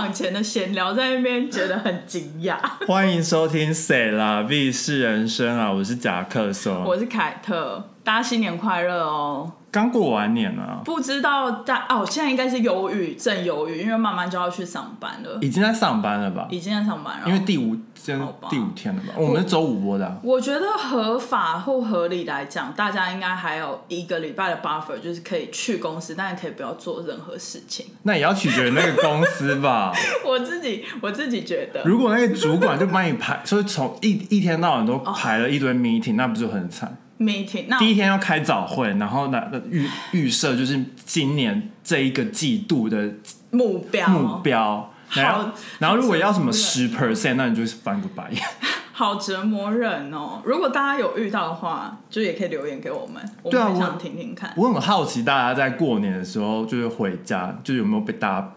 [0.00, 2.56] 场前的闲聊，在那边觉得很惊讶。
[2.86, 9.52] 欢迎收听《谁啦 V 是人生》啊，我是贾克松，我是凯特，大家新年快乐哦！
[9.70, 16.48] 刚过完年啊，不知道大哦，现在应该是忧郁，正忧郁，因为慢慢就要去上班了，已经在上班了吧？
[16.50, 19.14] 已经在上班了，因为第五天第五天了吧？
[19.16, 27.86] 我们是周五播的啊、我觉得合法或合理来讲，大家应该还有一个礼拜的 buffer，就是可以去公司，但是可以不要做任何事情。
[28.02, 29.92] 那也要取决于那个公司吧。
[30.26, 36.96] 我自己我自己觉得，如果那个主管就帮你排，就是从一一天到晚都排了一堆 meeting，、那不就很惨？
[37.20, 43.12] Meeting 那第一天要开早会，然后那那预预设就是今年这一个季度的
[43.50, 48.42] 目标目标，然后好然后如果要什么十 percent，那你就是翻个白眼。
[48.92, 50.42] 好折磨人哦。
[50.44, 54.52] 如果大家有遇到的话，就也可以留言给我们，我们很想听听看。
[54.56, 58.52] 我很好奇，大家在过年的时候，就是回家，就有没有被大家，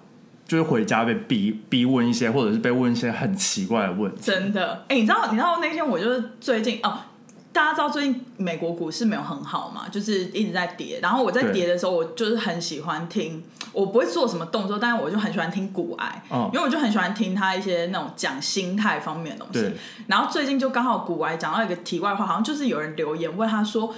[0.46, 4.20] 就是回家被逼逼问一些，或者是被问一些很奇怪的问题。
[4.22, 7.00] 真的，哎、你知道，你知道那天我就是最近哦，
[7.54, 11.00] 大家知道最近美国股市没有很好嘛，就是一直在跌。
[11.02, 19.72] 然后我在跌的时候，我就是很喜欢听，我不会做什么动作，但是我就很喜欢听股癌，嗯因为我就很喜欢听他一些那种讲心态方面的东西。
[20.08, 23.94] 然后最近就刚好股癌讲到一个题外话，好像就是有人留言问他说。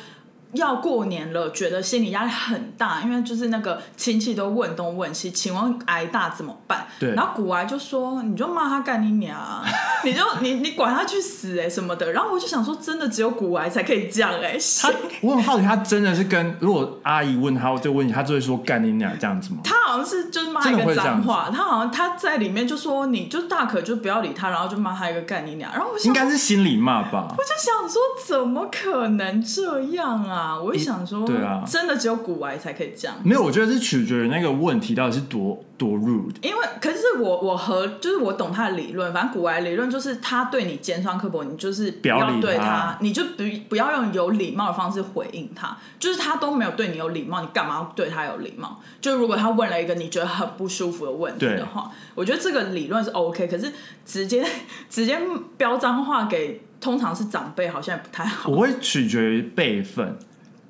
[0.53, 6.87] 要过年了，觉得心理压力很大，因为就是那个亲戚都问东问西，请问挨大怎么办？
[6.97, 9.65] 对然后古癌就说：“你就骂他干你娘啊，
[10.03, 19.61] 你就你你管他去死哎、什么的。”然后我就想说，真的只有古癌才可以这样哎、他，我很好奇，他真的是跟如果阿姨问他我就问题，他就会说干你俩这样子吗？
[19.63, 25.71] 他好像是就是骂一个脏话，他好像他在里面就说你就大可就不要理他，然后就骂他一个干你娘。
[25.71, 27.43] 然后我想应该是心里骂吧我。
[27.43, 30.59] 就想说，怎么可能这样啊？
[30.59, 33.15] 我一想说，对啊真的只有古癌才可以这样。
[33.23, 36.35] 没有，我觉得是取决于那个问题到底是多多 rude。
[36.41, 48.81] 因为可是我我和就是我懂他的理论，反正古癌理论就是他对你尖酸刻薄，你就是不要对他你就不不要用有礼貌的方式回应他，就是他都没有对你有礼貌，你干嘛要对他有礼貌？
[49.01, 53.71] 就如果他问了一个你觉得很不舒服的问题的话，我觉得这个理论是 OK，可是
[54.05, 54.45] 直接
[54.89, 55.19] 直接
[55.57, 58.49] 标脏话给通常是长辈好像也不太好。
[58.49, 60.17] 我会取决于辈分，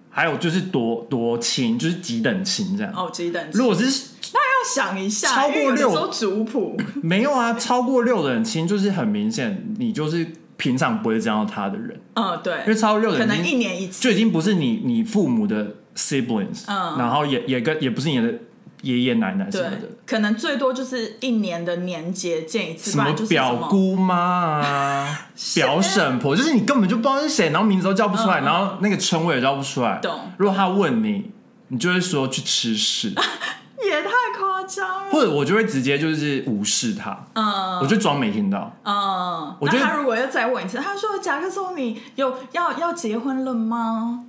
[0.10, 2.94] 还有就是多多亲，就是几等亲这样。
[2.96, 10.26] 哦，几等，如果是要想一下，超过六候族谱， 没有啊，超过六的人亲，就是很明显，你就是
[10.58, 12.54] 平常不会见到他的人，嗯，对。
[12.62, 16.98] 因为，超过六的人可能一年一次，就已经不是你你父母的 siblings，嗯。
[16.98, 18.34] 然后也也跟也不是你的
[18.82, 29.98] 爷爷奶奶什么的，，可能最多就是一年的年节见一次，什么表姑妈啊、 表婶婆，就是你根本就不知道是谁，然后名字都叫不出来，然后那个称谓也叫不出来。
[30.02, 30.32] 懂。
[30.38, 31.32] 如果他问你，
[31.70, 33.12] 你就会说去吃屎，
[33.84, 35.12] 也太夸张了。
[35.12, 38.72] 或者我就会直接就是无视他，嗯我就装没听到。
[38.84, 44.26] 嗯，我觉得他如果要再问一次，他说贾克松，你有要要结婚了吗？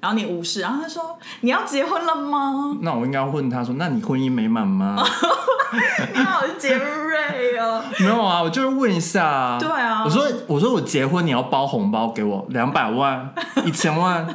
[0.00, 2.76] 然后你无视，然后他说你要结婚了吗？
[2.80, 4.96] 那我应该问他说：“那你婚姻美满吗
[6.14, 9.58] 你好尖锐哦。？”没有啊，我就是问一下啊。
[9.58, 13.32] 对啊我说我说我结婚你要包红包给我两百万、
[13.66, 14.26] 一千万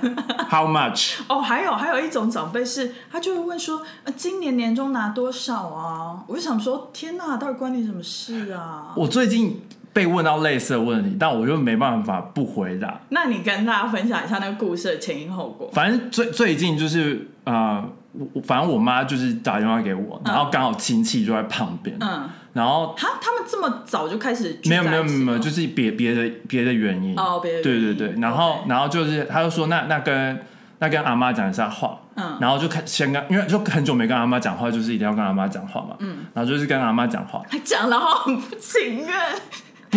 [0.50, 1.16] ，How much？
[1.28, 6.24] 哦，还有还有一种长辈是，他就会问说，呃，今年年终拿多少啊？
[6.28, 8.94] 我就想说，天哪，到底关你什么事啊？
[8.96, 9.62] 我最近
[9.96, 13.00] 被问到类似的问题，但我就没办法不回答。
[13.08, 15.70] 那你跟大家分享一下那个故事的前因后果。
[15.72, 27.18] 反正最最近就是呃，我我反正我妈就是打电话给我，然后刚好亲戚就在旁边，嗯，然后他他们这么早就开始聚没有没有没有就是别别的别的原因。
[27.18, 30.38] 哦别的对对对，然后然后就是他就说那那跟
[30.80, 32.38] 那跟阿妈讲一下话，嗯。
[32.42, 39.10] 然后就看先跟因为就很久没跟阿妈讲话，就是一定要跟阿妈讲话嘛，嗯，然后就是跟阿妈讲话，还讲的好很不情愿，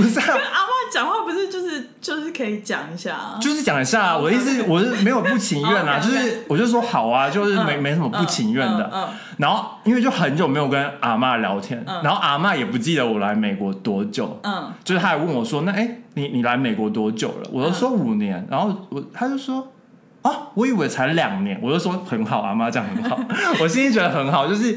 [0.03, 8.91] 不是、啊、跟阿妈讲话不是就是就是可以讲一下啊，就是讲一下啊，我的意思我是没有不情愿啊就是我就说好啊，就是没嗯没什么不情愿的。
[8.93, 9.09] 嗯嗯
[9.39, 14.73] 然后因为就很久没有跟阿妈聊天，然后阿妈也不记得我来美国多久，嗯。
[14.83, 19.73] 就是她还问我说：“那哎、你你来美国多久了？”我就说五年，然后我他就说。
[20.21, 23.17] 啊，我以为才两年，我就说很好，阿妈这样很好，
[23.63, 24.77] 我心里觉得很好，就是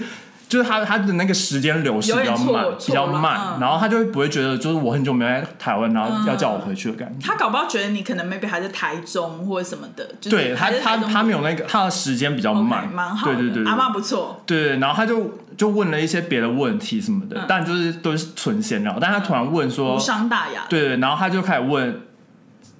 [0.51, 3.61] 就是他他的那个时间流逝比较慢，比较慢，嗯。
[3.61, 7.25] 然后他就会不会觉得就是我很久没来台湾，然后要叫我回去的感觉。
[7.25, 13.71] 他搞不好觉得你可能 maybe 还在台中或者什么的，就是对他他他没有那个他的时间比较慢，蛮好的，对对对对。
[13.71, 17.45] 阿妈不错，对对，然后他就就问了一些别的问题什么的，嗯。
[17.47, 18.97] 但就是都是纯闲聊。
[18.99, 22.01] 但他突然问说，无伤大雅，对对，然后他就开始问，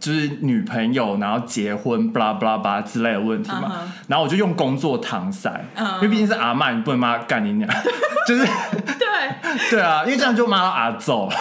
[0.02, 3.72] 就是女朋友，然后结婚，巴拉巴拉巴拉之类的问题嘛。
[4.08, 5.88] 然后我就用工作搪塞，嗯。
[5.98, 7.70] 因为毕竟是阿妈，你不能骂她干你娘，
[8.28, 11.30] 就是对，对啊，因为这样就骂到阿揍，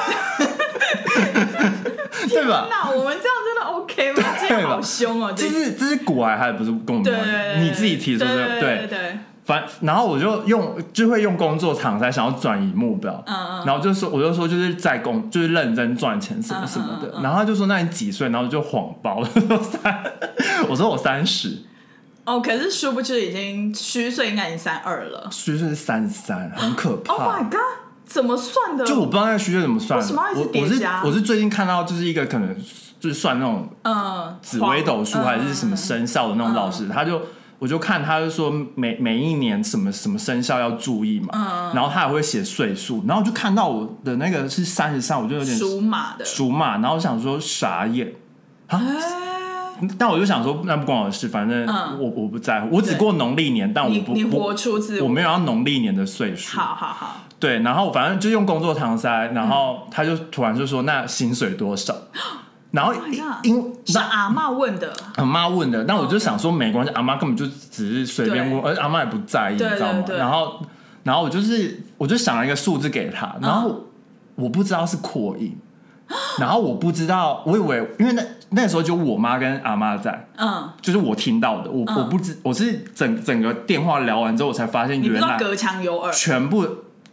[2.29, 2.67] 对吧？
[2.69, 4.23] 那我们这样真的 OK 吗？
[4.39, 7.15] 今天好凶哦，这是这是古来还不是跟我们对
[7.61, 8.87] 你自己提出的，对对。
[8.89, 9.19] 对，
[9.51, 17.23] 反然后我就用就会用工作场才想要转移目标，嗯嗯，然后就说我就说就是在工就是认真赚钱什么什么的，嗯嗯嗯嗯。
[17.25, 18.29] 然后他就说那你几岁？
[18.29, 19.29] 然后就谎报，了。
[19.61, 20.05] 三，
[20.71, 21.65] 我说我三十，
[22.25, 25.29] 哦，可是殊不知已经虚岁应该已经三二了。
[25.33, 27.15] 虚岁是三三，很可怕。
[27.15, 27.59] Oh my god，
[28.07, 28.85] 怎么算的？
[28.85, 30.01] 就我不知道那个虚岁怎么算。
[30.01, 32.57] 的，我我是我是最近看到就是一个可能
[33.01, 37.21] 就是算那种嗯，紫微斗数黄还是什么生肖的那种老师，他就
[37.61, 41.75] 我就看他就说每每一年什么什么生肖要注意嘛，嗯。
[41.75, 46.25] 然后他也会写岁数，然后就看到我的那个是三十三，我就有点属马的。
[46.25, 48.15] 属马，然后我想说傻眼，
[48.67, 48.81] 啊，
[49.99, 52.01] 但我就想说那不关我的事，反正嗯。
[52.01, 55.09] 我我不在乎，我只过农历年，但我你你不我活出自我。
[55.09, 59.49] 没有要农历年的岁数，好好好，对，然后反正就用工作搪塞，然嗯。
[59.49, 61.95] 后他就突然就说那薪水多少，
[62.73, 63.03] 然后 Oh
[63.43, 64.95] 因是阿妈问的。
[65.17, 70.05] 阿妈问的，那我就想说没关系，阿妈根本就只是随便问，而且阿妈也不在意，你知道吗？
[70.17, 70.61] 然后，
[71.03, 73.87] 然后我就是我就想了一个数字给他，然后
[74.37, 75.59] 我不知道是扩音，
[76.39, 86.13] 然后我不知道，我以为因为那那时候就我妈跟阿妈在，嗯，就是我听到的，我、嗯我不知我是整整个电话聊完之后，我才发现原来隔墙有耳。
[86.13, 86.67] 全部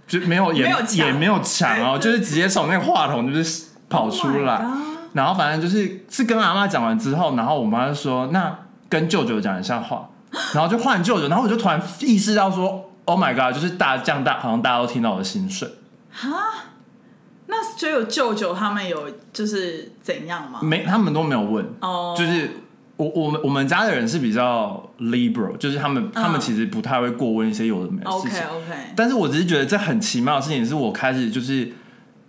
[0.08, 4.64] 就没有也没有也没有墙哦，就是直接从那个话筒就是跑出来。
[5.08, 8.58] Oh 然后反正就是是跟阿妈讲完之后，然后我妈就说那
[8.90, 10.10] 跟舅舅讲一下话，
[10.54, 15.68] 然后就换舅舅，然后我就突然意识到说，Oh my god，就是大这样大好像大家都听到我的薪水，
[17.50, 20.60] 那只有舅舅他们有就是怎样吗？
[20.62, 22.52] 没他们都没有问，哦，就是
[22.98, 31.72] 我我们我们家的人是比较 liberal，就是他们、他们其实不太会过问一些有的没的事 OK 情，OK，但是我只是觉得这很奇妙的事情，是我开始就是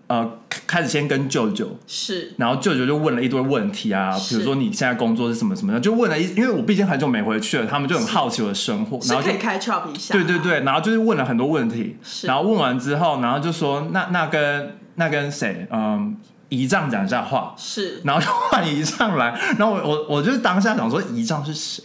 [0.09, 1.79] 呃开始先跟舅舅。
[1.87, 2.35] 是。
[2.37, 10.13] 然后舅舅就问了一堆问题啊，比如说你现在工作是什么什么的，就问了一，因为我毕竟很久没回去了，他们就很好奇我的生活，然后就可以开 chop 一下。
[10.13, 12.27] 对对，对，然后就是问了很多问题，是。
[12.27, 16.17] 然后问完之后，然后就说那那跟那跟谁，嗯，
[16.49, 18.01] 姨丈讲一下话，是。
[18.05, 21.85] 然后就换姨丈来，然后我我我就是当下想说姨丈是谁，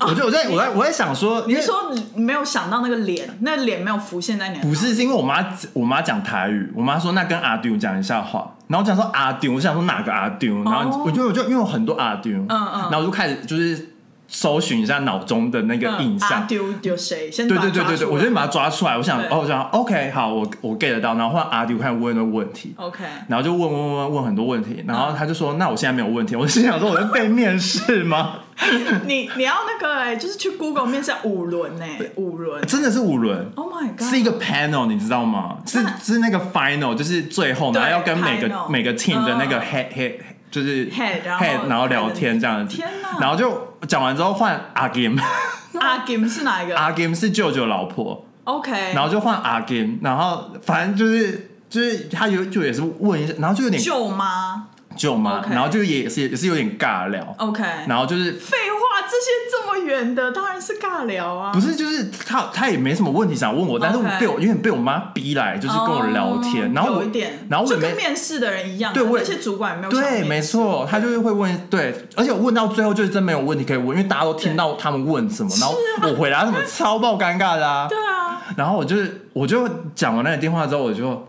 [0.00, 12.80] 我就我在我在我在想说，因你是说你没有想到那个脸，那个脸没有浮现在你的不是，是因为我妈我妈讲台语，我妈说那跟阿丢讲一下话，然后我讲说阿丢，我想说哪个阿丢，然后哦我就我就因为有很多阿丢，嗯嗯。
[12.82, 13.94] 然后我就开始就是
[14.28, 16.46] 搜寻一下脑中的那个印象。
[16.46, 17.30] 丢丢谁？
[17.30, 18.96] 先对对对对对，我就把它抓出来。
[18.96, 21.14] 我想，哦，我想，OK，好，我我 get 得到。
[21.14, 26.36] 然后换阿丢开始问的问题，OK，然后就问问问问问很多问题，然后他就说，那我现在没有问题。
[26.36, 28.40] 我心想说，我在被面试吗？
[29.06, 31.84] 你你要那个哎，就是去 Google 面试五轮呢，
[32.16, 32.60] 五轮。
[32.66, 35.58] 真的是五轮，Oh my god，是一个 panel，你知道吗？
[35.64, 40.12] 是是那个 final，就是最后，然后要跟每个每个 team 的那个嗯 head head
[40.50, 42.76] 就是 Head，然后 head，然后聊天这样子。
[42.76, 45.20] 天哪然后就讲完之后换阿 Game，
[45.80, 58.77] 阿 Game 是哪一个阿 Game 是舅舅老婆，？OK，然后就换阿 Game，然后反正就是就是他有就也是问一下，然后就有点舅妈舅妈，然后就也是也是有点尬聊，OK，然后就是废话，
[59.10, 61.52] 这些这么远的当然是尬聊啊。
[61.52, 75.76] 不是，就是他他也没什么问题想问我，但是我被我因为被我妈逼来，就是跟我聊天，哦然后我有一点，然后我就跟面试的人一样啊，对那些主管也没有想对，没错，他就是会问，对，而且我问到最后就是真没有问题可以问，因为大家都听到他们问什么，然后
[76.10, 81.26] 我回答什么超爆尴尬的啊，对啊，然后我就是我就讲完那个电话之后，我就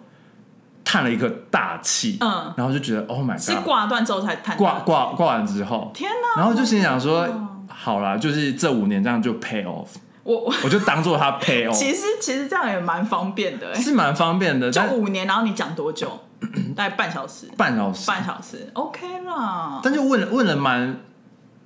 [0.83, 2.53] 叹了一个大气，嗯。
[2.57, 6.41] 然后就觉得 Oh my God，是挂断之后才叹挂挂挂完之后，天哪！
[6.41, 9.87] 然后就心想说哦，好啦，就是这五年这样就 pay off，
[10.23, 10.53] 我我。
[10.63, 16.19] 我就当做他 pay off，其实其实这样也蛮方便的，哎是蛮方便的，但就五年，然后你讲多久？
[16.73, 19.81] 大概半小时，半小时，半小时，OK 啦。
[19.83, 21.01] 但就问了问了蛮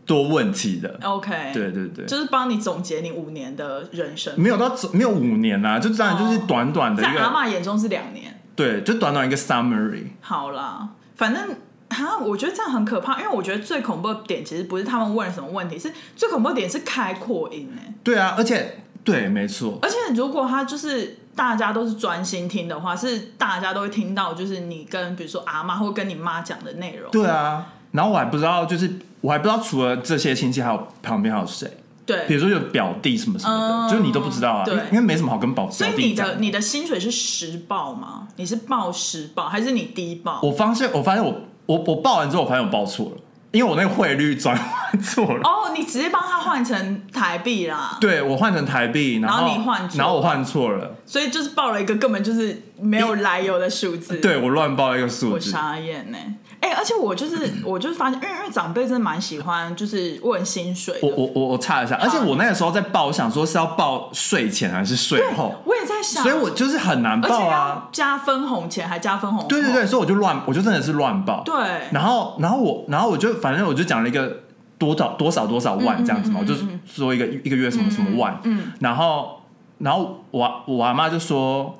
[0.03, 4.33] 多问题的，，OK，，对对对，就是帮你总结你五年的人生。
[4.36, 10.05] 没有到没有五年啦，就当然就是短短的在阿一个，嬷眼中是两年，对，就短短一个 summary。
[10.19, 11.55] 好啦，反正
[11.93, 27.12] 哈，我觉得这样很可怕，因为我觉得最恐怖的点其实不是他们问了什么问题，是最恐怖的点是开扩音哎、对啊，而且对，没错，而且如果他就是大家都是专心听的话，是大家都会听到，就是你跟比如说阿妈或跟你妈讲的内容。
[27.12, 27.67] 对啊。
[27.91, 31.69] 然后我还不知道，就是我还不知道除了这些亲戚，还有旁边还有谁，
[32.07, 36.38] 对比如说有表弟什么什么的，嗯就是你都不知道啊，对因为因为没什么好跟表所以你的。
[36.39, 38.27] 你的薪水是实报吗？
[38.38, 40.39] 你是报实报还是你低报？
[40.41, 43.17] 我发现，我发现我我我报完之后，我发现我报错了，
[43.51, 45.41] 因为我那个汇率转换错了。
[45.43, 54.17] 哦，你直接帮他换成台币啦，对我换成台币，然然后你换然后我换错了，所以就是报了一个根本就是没有来由的数字。
[54.17, 55.39] 对我乱报一个数字我。
[55.39, 56.17] 傻眼呢。
[56.63, 60.98] 哎、而且我就是我就是发现，因为因为长辈真的蛮喜欢就是问薪水。
[61.01, 67.89] 我我我我查一下，而且我那个时候在报，我想说是要报税前还是税后，我也在想，所以我就是很难报啊。
[67.91, 71.43] 加分红前还加分红后，对对对，所以我就乱，我就真的是乱报。
[71.43, 71.55] 对，
[71.91, 74.43] 然后然后我然后我就反正我就讲了一个
[74.77, 76.53] 多少多少多少万这样子嘛，我就
[76.86, 79.41] 说一个一个月什么什么万，嗯，然后
[79.79, 81.79] 然后我我阿妈就说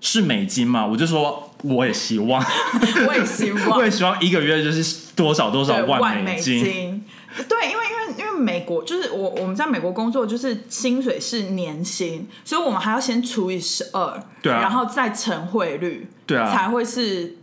[0.00, 2.44] 是美金嘛，我就说我也希望，
[3.08, 3.70] 我也希望。
[3.78, 7.04] 我也希望一个月就是多少多少万美金。
[7.48, 14.60] 对，因为因为因为美国就是我我们在美国工作，就是薪水是年薪，所以我们还要先除以十二，对啊。
[14.60, 16.50] 然后再乘汇率，对啊。
[16.50, 17.36] 才会是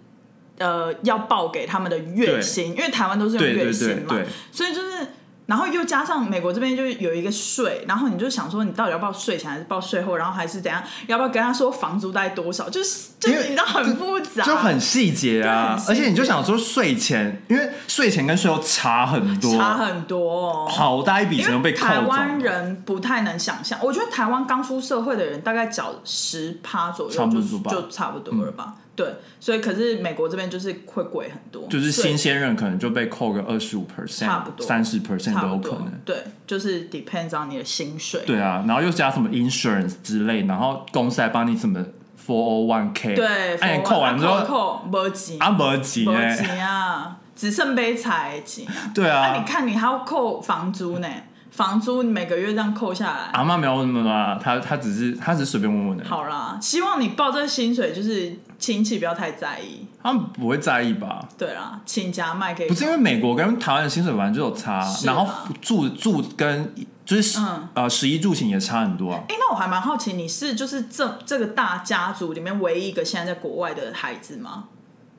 [0.58, 4.16] 呃要报给他们的月薪，因为台湾都是用月薪嘛，
[4.52, 5.08] 所以就是。
[5.54, 10.82] 然后又加上美国这边就有一个税，然后你就想说你到底要报税前还是报税后，然后还是怎样？
[11.06, 12.68] 要不要跟他说房租大概多少？
[12.72, 20.68] 就是就是你知道很复杂，就很细节啊而且你就想说税前，因为税前跟税后差很多，差很多哦。
[20.68, 28.74] 好大一笔钱都被扣台走湾人不太能想象，我觉得台湾刚出社会的人大概缴十趴左右就差不多吧就差不多了吧？
[28.96, 29.08] 对，
[29.40, 35.92] 所以可是美国这边就是会贵很多，就是新鲜人可能就被扣个二十五 percent，差不多三十 percent 都有可能。
[36.06, 38.22] 对，就是 depends on 你的薪水。
[38.26, 41.84] 对啊，然后又加什么 insurance 之类，然后公司还帮你什么
[42.24, 48.66] four o one k，对，哎，你扣完之后扣扣没钱，啊没钱没哎，钱啊，只剩杯彩钱。
[48.94, 49.30] 对啊。
[49.30, 51.08] 对那你啊，看，你还要扣房租呢，
[51.52, 59.86] 房租你每个月这样扣下来，阿妈没有问那么多啊，他他只是他只是随便问问的，好啦，希望你报这个薪水，就是亲戚不要太在意。
[60.02, 61.28] 他们不会在意吧？
[61.38, 65.28] 对啊，亲家卖给不是因为美国跟台湾的薪水本来就有差，啊然后
[65.62, 69.20] 住住跟就是、嗯呃食衣住行也差很多啊。
[69.28, 74.70] 哎、那我还蛮好奇，你是就是这这个大家族里面唯一一个现在在国外的孩子吗？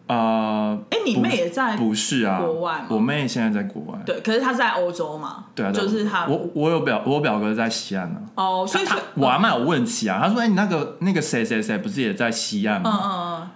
[0.07, 3.99] 呃，哎、你妹也在不是啊，国外吗我妹现在在国外。
[4.05, 13.01] 对，可是她在欧洲嘛，对啊，对啊就是她我我有表我有表哥在西安呢、哦，所以他我阿妈有问起啊，他说：“哎、你那个那个谁谁谁不是也在西岸嗯吗？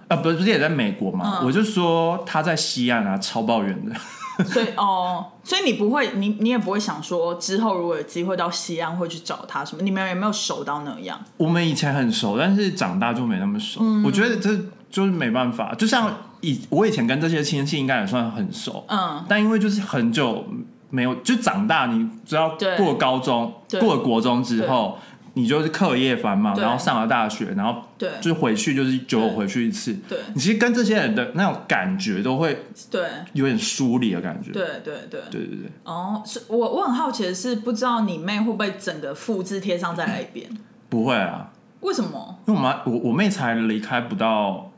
[0.09, 3.95] 嗯啊，不是不是也在美国吗？”嗯我就说他在西岸啊，超抱怨的。
[4.39, 9.83] 嗯，所以 哦，所以你不会，你你也不会想说之后如果有机会到西安会去找他什么？
[9.83, 11.19] 你们有没有熟到那样？
[11.37, 13.81] 我们以前很熟，但是长大就没那么熟。
[13.83, 14.49] 嗯我觉得这
[14.89, 20.45] 就是没办法，就像以我以前跟这些亲戚应该也算很熟，嗯，但因为就是很久
[20.89, 23.79] 没有，就长大，你知道对过了高中、对。
[23.79, 24.97] 过了国中之后，
[25.35, 28.09] 你就是课业繁忙，然后上了大学，然后对。
[28.19, 29.93] 就是回去就是久久回去一次。
[30.07, 30.17] 对。
[30.33, 33.07] 你其实跟这些人的那种感觉都会对。
[33.33, 34.51] 有点疏离的感觉。
[34.51, 35.21] 对对对。
[35.29, 40.49] 对对对，哦，是我我很好奇的是，不知道你妹会不会整个复制贴上再来一遍？
[40.89, 42.39] 不会啊，为什么？
[42.47, 44.71] 因为我妈我我妹才离开不到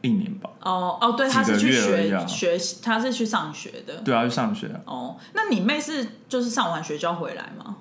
[0.00, 3.96] 一年吧，哦哦，对，他是去学、啊学，他是去上学的。
[4.04, 4.80] 对啊，去上学啊。
[4.84, 7.76] 哦，那你妹是就是上完学就要回来吗？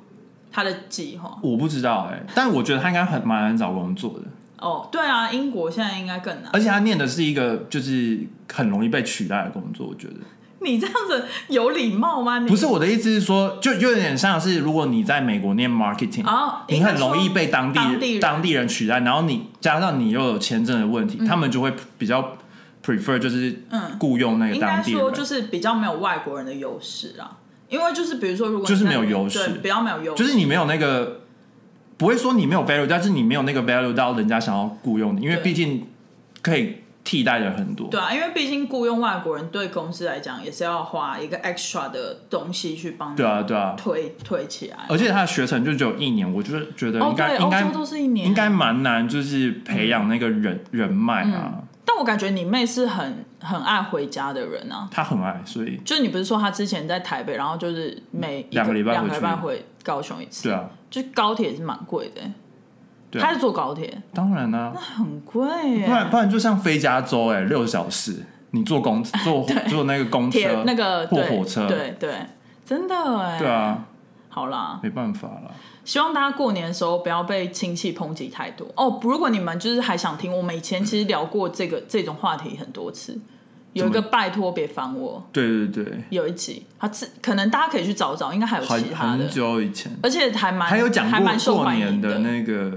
[0.51, 1.37] 她的计划？
[1.43, 4.25] 我不知道哎、但我觉得她应该很蛮难找工作的，
[4.57, 6.49] 哦，对啊，英国现在应该更难。
[6.51, 8.19] 而且她念的是一个就是
[8.51, 10.15] 很容易被取代的工作，我觉得。
[10.59, 12.39] 你这样子有礼貌吗？
[12.39, 18.67] 你不是我的意思是说，就就有点像是如果你在美国念 marketing，、哦，你很容易被当地当地人。
[18.67, 22.37] 取代，然后你加上你又有签证的问题，他们就会比较
[22.85, 24.99] prefer 就是嗯雇佣那个当地人。
[24.99, 27.37] 说就是比较没有外国人的优势啊，
[27.69, 29.39] 因为就是比如说如果就是没有优势。
[29.39, 31.21] 对，比较没有优势，就是你没有那个，
[31.97, 35.87] 不会说你没有 value，但是你没有那个 value 到人家想要雇佣你，因为毕竟
[36.41, 37.87] 可以替代了很多。
[37.89, 44.77] 对啊，因为毕竟雇佣外国人对公司来讲也是要花一个 extra 的东西去帮你对啊，对啊，推推起来。
[44.89, 51.63] 而且他的学程就只有一年，我就是觉得哦，应该、对，应该都是一年，应该蛮难，就是培养那个人、人脉啊。
[51.85, 54.89] 但我感觉你妹是很很爱回家的人啊。
[54.91, 62.33] 她很爱，所以就是你不是说她之前在台北，然后就是每一两个礼拜两个礼拜回高雄一次，对啊，就高铁也是蛮贵的欸。
[63.09, 65.85] 对啊她是坐高铁，当然啦、很贵耶。
[65.85, 72.15] 不然不然就像飞加州哎、六小时，你坐公 坐坐那个公铁车那个或对火车，对对，
[72.65, 73.39] 真的哎。
[73.39, 73.85] 对，啊，
[74.29, 75.51] 好啦，没办法啦。
[75.85, 78.99] 希望大家过年的时候不要被亲戚抨击太多哦。
[79.01, 83.17] 如果你们就是还想听，我们以前其实聊过这个这种话题很多次。
[83.77, 89.17] 有一个拜托别烦我，对对对，有一集，他自可能大家可以去找找，应该还有很其他的。
[89.19, 92.71] 很，久以前，而且还蛮还有讲过还蛮受过欢迎年的那个，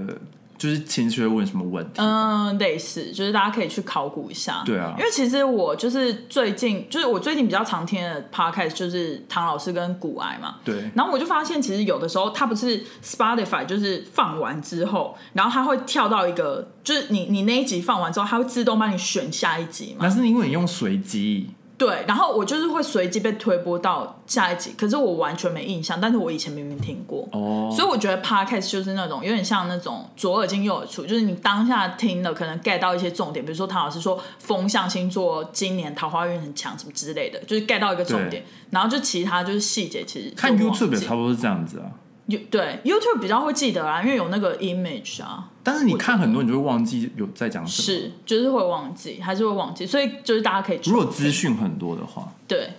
[0.61, 1.93] 就是情绪会问什么问题？
[1.95, 4.61] 嗯，类似，就是大家可以去考古一下。
[4.63, 10.57] 对啊因为其实我就是最近，就是我最近比较常听的 podcast 就是唐老师跟古癌嘛。
[10.63, 20.05] 对，然后我就发现，其实有的时候他不是 Spotify，就是放完之后，然后他会跳到一个，就是你你那一集放完之后，他会自动帮你选下一集嘛。
[20.05, 21.49] 那是因为你用随机，
[21.81, 27.27] 对，然后我就是会随机被推播到下一集，可是我完全没印象，但是我以前明明听过。
[27.31, 41.89] 哦，所以我觉得 podcast 就是那种有点像那种左耳进右耳出，就是你当下听了可能 get 到一些重点，比如说唐老师说风象星座今年桃花运很强什么之类的，就是 get 到一个重点，然后就其他就是细节其实看 YouTube 也差不多是这样子啊。
[42.27, 47.85] You- 对 YouTube 比较会记得啊，因为有那个 image 啊，但是你看很多，你就会忘记有在讲什么。
[47.85, 52.71] 是就是会忘记，还是会忘记，所以就是大家可以如果资讯很多的话，对。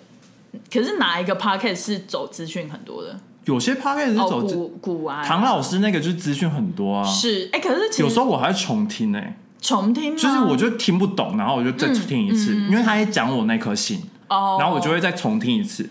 [0.71, 3.19] 可是哪一个 podcast 是走资讯很多的？
[3.47, 7.03] 有些 podcast 是哦，走资古古玩，唐老师那个就是资讯很多啊。
[7.05, 13.99] 是哎、可是有时候我还会重听哎、重听吗就是我就听不懂，然后我就再听一次，因为他也讲我那颗星，
[14.29, 15.89] 嗯哦，然后我就会再重听一次。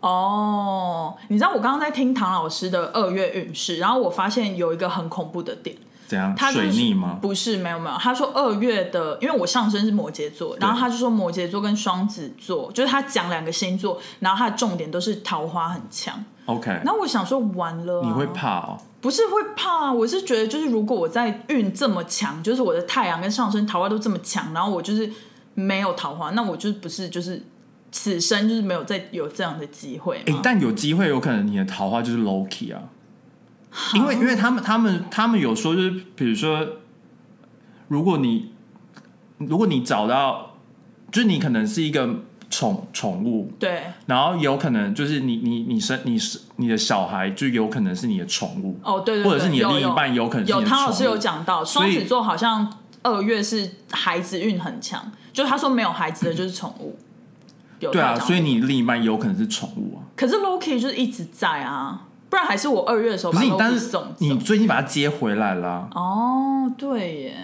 [0.00, 5.74] 哦，你知道我刚刚在听唐老师的二月运势，然后我发现有一个很恐怖的点，
[6.12, 6.34] 怎样？
[6.36, 7.18] 他就是水逆吗？
[7.22, 16.22] 不是，没有没有，他说二月的，因为我上升是摩羯座，然后他就说摩羯座跟双子座，就是他讲两个星座，然后他的重点都是桃花很强。
[16.44, 18.76] OK，然后我想说完了啊、你会怕哦？
[19.00, 25.10] 不是会怕啊，我是觉得就是如果我在运这么强，就是我的太阳跟上升桃花都这么强，然后我就是
[25.54, 27.42] 没有桃花，那我就不是就是
[27.90, 30.22] 此生就是没有再有这样的机会？
[30.42, 32.82] 但有机会有可能你的桃花就是 Loki 啊，
[33.94, 36.66] 因为因为他们他们他们有说就是比如说，
[37.88, 38.52] 如果你
[39.38, 40.56] 如果你找到，
[41.10, 42.08] 就是你可能是一个
[42.50, 52.70] 宠宠物，对，然后有可能就是你你你生你是你的小孩就有可能是你的宠物，哦对对对，或者是你的另一半有可能是你的有汤老师有讲到，双子座好像
[53.02, 56.98] 二月是孩子运很强，就他说没有孩子的就是宠物。
[57.80, 60.06] 有对啊，所以你另一半有可能是宠物啊。
[60.14, 64.34] 可是 Loki 就是一直在啊，不然还是我二月的时候把你，但 Loki 是送你。
[64.38, 67.36] 最近把它接回来了、哦，对耶，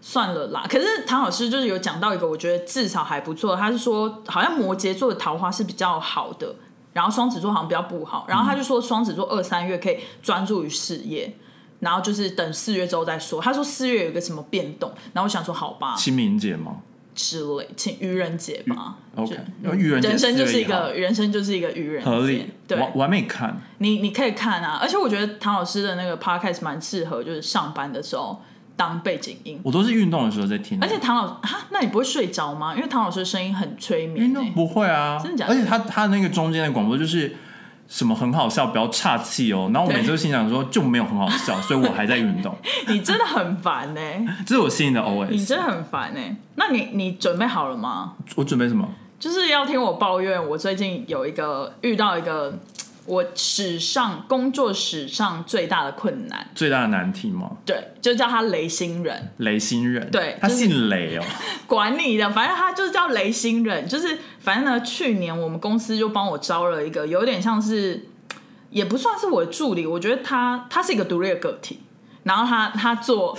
[0.00, 0.64] 算了啦。
[0.66, 3.54] 可是唐老师就是有讲到一个，我觉得至少还不错。
[3.54, 6.56] 他是说，好像摩羯座的桃花是比较好的，
[6.94, 8.24] 然后双子座好像比较不好。
[8.26, 11.36] 然后他就说，双子座二三月可以专注于事业。
[11.80, 13.42] 然后就是等四月之后再说。
[13.42, 16.76] 他说四月有一个什么变动，然后我想说好吧清明节吗
[17.18, 18.94] 之类，请愚人节吧。
[19.16, 19.36] ？OK，
[19.76, 22.46] 愚人节人生就是一4月1号个人生就是一个愚人节，合理。
[22.68, 28.40] 对我，我还没看，你你可以看啊，而且我觉得唐老师的那个 podcast 蛮适合，就是上班的时候
[28.76, 29.60] 当背景音。
[29.64, 30.78] 我都是运动的时候在听。
[30.80, 32.76] 而且唐老哈，那你不会睡着吗？
[32.76, 34.24] 因为唐老师的声音很催眠、欸。
[34.28, 37.34] 运动不会啊，真的假的而且他他那个中间的广播就是
[37.88, 39.70] 什么很好笑，不要岔气哦。
[39.72, 42.54] 然后我每次都心想说就没有很好笑，所以我还在运动，
[42.86, 44.00] 你真的很烦呢、
[44.46, 45.48] 这是我心里的你 OS。
[45.48, 46.20] 真的很烦呢、
[46.56, 48.12] 那你你准备好了吗？
[48.36, 48.86] 我准备什么？
[49.18, 52.56] 就是要听我抱怨，我最近有一个遇到一个
[53.08, 57.52] 我史上工作史上最大的困难，最大的难题吗？
[57.64, 59.32] 对，就叫他雷星人。
[59.38, 61.24] 雷星人，对他姓雷哦。
[61.66, 68.08] 管你的，反正他就是叫雷星人，就是反正呢，去年我们公司就帮我招了一个，有点像是，
[68.68, 71.80] 也不算是我的助理，我觉得他他是一个独立的个体，
[72.24, 73.34] 然后他他做，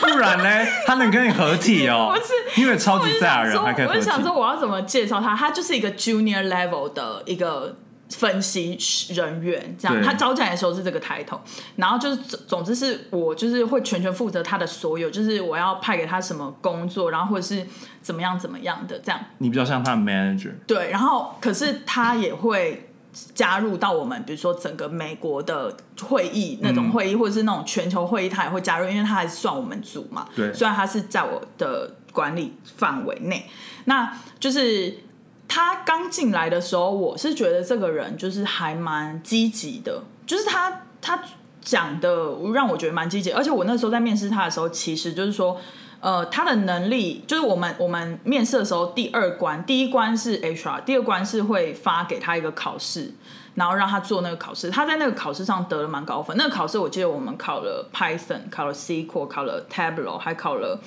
[0.00, 0.66] 不然呢？
[0.86, 2.14] 他能跟你合体哦？
[2.14, 4.22] 不是，因为超级赛亚人我就想。
[4.22, 7.78] 说我要怎么介绍他，他就是一个 junior level 的一个。
[8.10, 8.78] 分析
[9.10, 11.40] 人员这样，他招进来的时候是这个抬头，
[11.76, 17.66] 然后就是总总之是我就是会全权负责他的所有，就是我要派给他什么工作，然后或者是
[18.02, 22.90] 怎么样怎么样的这样，你比较像他的 manager，对，然后可是他也会
[23.32, 30.28] 加入到我们，比如说整个美国的会议那种会议，或者是那种全球会议，他也会加入，因为他还是算我们组嘛。
[30.34, 30.52] 对。
[30.52, 33.48] 虽然他是在我的管理范围内，
[33.84, 34.98] 那就是
[35.48, 41.22] 他刚进来的时候，我是觉得这个人就是还蛮积极的，就是他他
[41.60, 45.60] 讲的让我觉得蛮积极，而且我那时候在面试他的时候，其实就是说。
[46.00, 53.14] 呃，他的能力就是我们我们面试的时候，第二关，第一关是 HR，第二关是会发给他一个考试，
[53.54, 54.68] 然后让他做那个考试。
[54.68, 56.36] 他在那个考试上得了蛮高分。
[56.36, 60.78] 那个考试我记得我们考了 Python，考了 SQL，考了 Tableau，还考了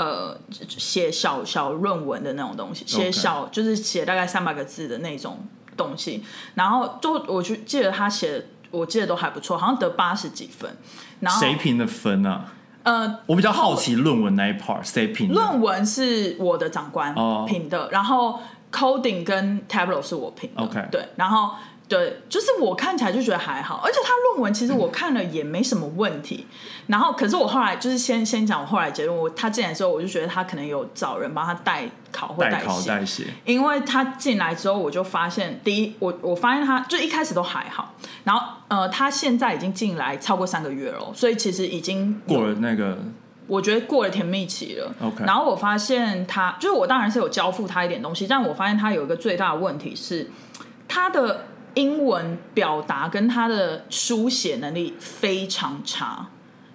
[0.00, 0.34] 呃
[0.66, 6.24] 写小小论文的那种东西，写小就是写大概三百个字的那种东西。
[6.54, 10.74] 然后就我就记得他写的，我记得都还不错，好像得八十几分。
[11.20, 12.46] 然后谁评的分啊？
[12.82, 15.34] 呃，我比较好奇论文那一 part 谁评的？
[15.34, 18.40] 论文是我的长官哦评的，然后
[18.72, 20.62] coding 跟 Tableau 是我评的。
[20.62, 21.50] OK 对，然后
[21.90, 26.46] 对，就是我看起来就觉得还好，而且他论文其实我看了也没什么问题。
[26.86, 32.88] 然后，可是我后来就是先先讲我后来结论，我他进来之后，我就觉得他可能有找人帮他代考或代考写。
[32.88, 42.96] 代写，因为他进来之后，我就发现，第一，我我发现他就一开始都还好，然后呃，他现在已经进来超过三个月了，所以其实已经有过了那个
[43.48, 44.94] 我觉得过了甜蜜期了。
[45.02, 50.30] OK 然后我发现他，就是我当然是有交付他一点东西，但我发现他有一个最大的问题是，
[50.86, 56.26] 他的英文表达跟他的书写能力非常差，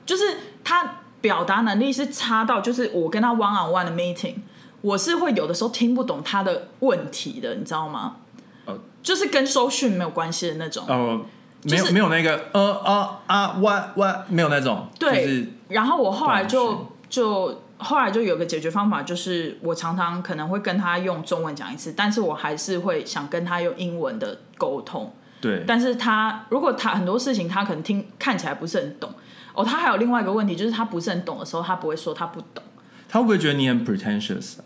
[0.05, 0.23] 就是
[0.63, 4.35] 他表达能力是差到，就是我跟他 one on one 的 meeting，
[4.81, 8.17] 我是会有的时候听不懂他的问题的，你知道吗？
[8.65, 10.83] 哦就是跟收讯没有关系的那种。
[10.87, 11.21] 哦，
[11.61, 25.13] 没有、就是没有那个呃呃啊哇哇，没有那种，对，就是然后我后来断就就后来就有个解决方法，就是我常常可能会跟他用中文讲一次，但是我还是会想跟他用英文的沟通。
[25.41, 29.13] 对，但是他如果他很多事情他可能听看起来不是很懂，
[29.53, 32.63] 哦，他还有另外一个问题，就是他不是很懂的时候，他不会说他不懂。
[33.07, 34.64] 他会不会觉得你很 pretentious？、啊、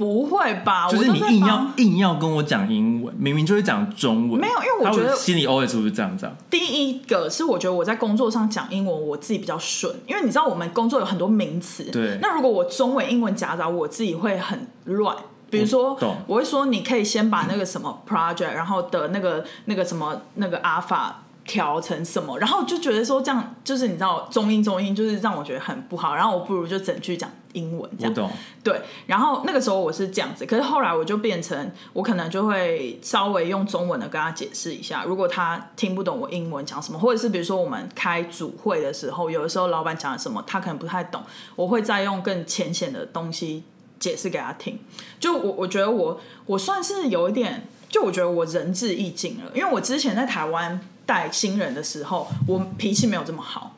[0.00, 0.88] 不会吧？
[0.88, 6.32] 就是你硬要硬要跟我讲英文，明明就是讲中文，没有因为我觉得心里 always 是不是这样子啊？
[6.48, 15.14] 第一个是我觉得我在工作上讲英文，我自己比较顺，因为你知道我们工作有很多名词，对那如果我中文英文夹杂，我自己会很乱。
[15.50, 21.10] 比如说我会说你可以先把那个什么 project，然后的那个那个什么那个 alpha
[21.44, 28.12] 调成什么，然后就觉得说这样就是你知道中英中英，就是让我觉得很不好，然后我不如就整句讲英文这样。
[28.12, 28.30] 我懂，
[28.62, 41.22] 对，然后那个时候我是这样子，可是后来我就变成我可能就会稍微用中文的跟他解释一下，如果他听不懂我英文讲什么，或者是比如说我们开组会的时候，有的时候老板讲了什么他可能不太懂，
[41.56, 43.64] 我会再用更浅显的东西
[43.98, 44.78] 解释给他听。
[45.18, 53.74] 就我我觉得我我算是有一点，就我觉得我仁至义尽了，因为我之前在台湾带新人的时候，我脾气没有这么好。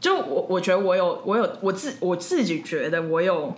[0.00, 3.54] 就我我觉得我有我有我自我自己觉得我有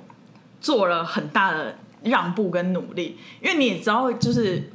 [0.60, 4.70] 做了很大的让步跟努力，因为你也知道，就是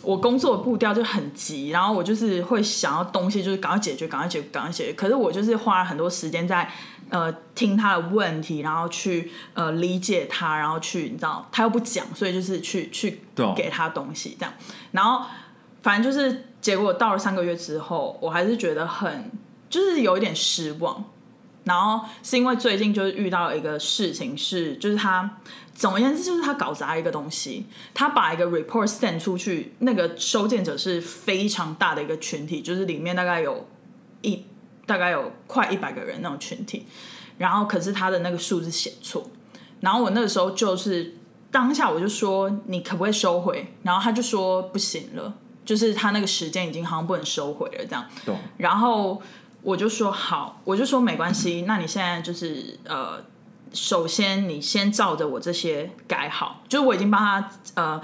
[0.00, 4.92] 我工作的步调就很急，然后我就是会想要东西就是赶快解决，赶快解决，赶快解决。
[4.94, 6.70] 可是我就是花了很多时间在
[7.10, 13.20] 呃听他的问题，然后去呃理解他，然后去你知道他又不讲，所以就是去去
[13.54, 14.54] 给他东西这样，
[14.92, 15.26] 然后
[15.82, 19.30] 反正就是结果到了三个月之后，我还是觉得很
[19.68, 21.04] 就是有一点失望。
[21.64, 25.38] 然后是因为最近就是遇到一个事情是，就是他
[25.74, 33.66] 总而言之就是他搞砸一个东西，他把一个 report send 出去，那个收件者是非常大的一个群体，就是里面大概有
[34.22, 34.42] 一
[34.86, 36.86] 大概有快一百个人那种群体，
[37.36, 39.30] 然后可是他的那个数字写错，
[39.80, 41.14] 然后我那个时候就是
[41.50, 49.20] 当下我就说你可不可以收回，然后他就说不行了，就是他那个时间已经好像不能收回了这样，懂，然后
[49.62, 53.24] 我就说好，我就说没关系，那你现在就是呃，
[53.72, 58.00] 首先你先照着我这些改好，就是我已经帮他呃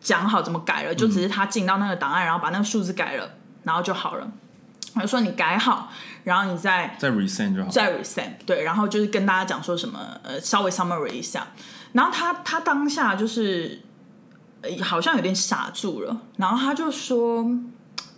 [0.00, 3.30] 讲好怎么改了，就只是他进到那个档案，然后把那个数字改了，
[3.64, 4.30] 然后就好了。
[4.94, 5.90] 我就说你改好，
[6.24, 7.70] 然后你再再 resend 就好。
[7.70, 11.46] 再 resend 对，然后就是跟大家讲说什么呃，稍微 summary 一下。
[11.92, 13.91] 然后他他当下就是、呃
[14.82, 17.44] 好像有点傻住了，然后他就说，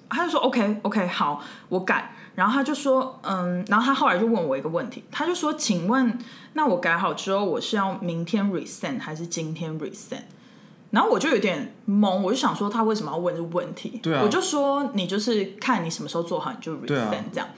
[0.09, 2.12] 他就说 OK OK 好，我改。
[2.35, 6.18] 然后他就说，嗯，然后他后来就问我一个问题，他就说，请问，
[6.54, 10.22] 那我改好之后，我是要明天 resend 还是今天 resend？
[10.90, 14.00] 然后我就有点懵，我就想说他为什么要问这个问题？
[14.02, 17.48] 对啊我就说你就是看你什么时候做好你就啊这样。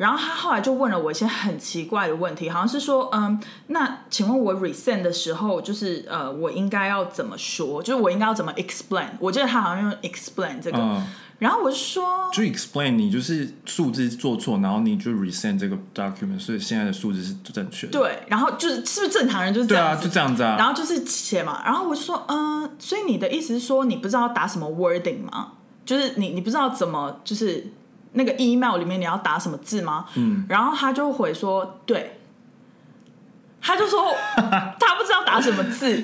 [0.00, 7.82] 然后他后来就问了我一些很奇怪的问题，好像是说，嗯，那请问我 resend 的时候，就是呃，我应该要怎么说？
[7.82, 9.10] 就是我应该要怎么 explain？
[9.18, 11.04] 我记得他好像用 explain 这个，嗯，
[11.38, 17.92] 然后我就说，就 explain 你就是数字做错，然后你就 resend 这个 document，所以现在的数字是正确的。
[17.92, 19.94] 对，然后就是是不是正常人就是这对啊？
[19.94, 20.56] 就这样子啊。
[20.56, 25.52] 然后就是写嘛，然后我就说，嗯、所以你的意思是说，你不知道打什么 wording 吗？
[25.84, 27.70] 就是你你不知道怎么就是
[28.12, 30.06] 那个 email 里面你要打什么字吗？
[30.16, 32.18] 嗯，然后他就回说，对，
[33.60, 36.02] 他就说 他不知道打什么字，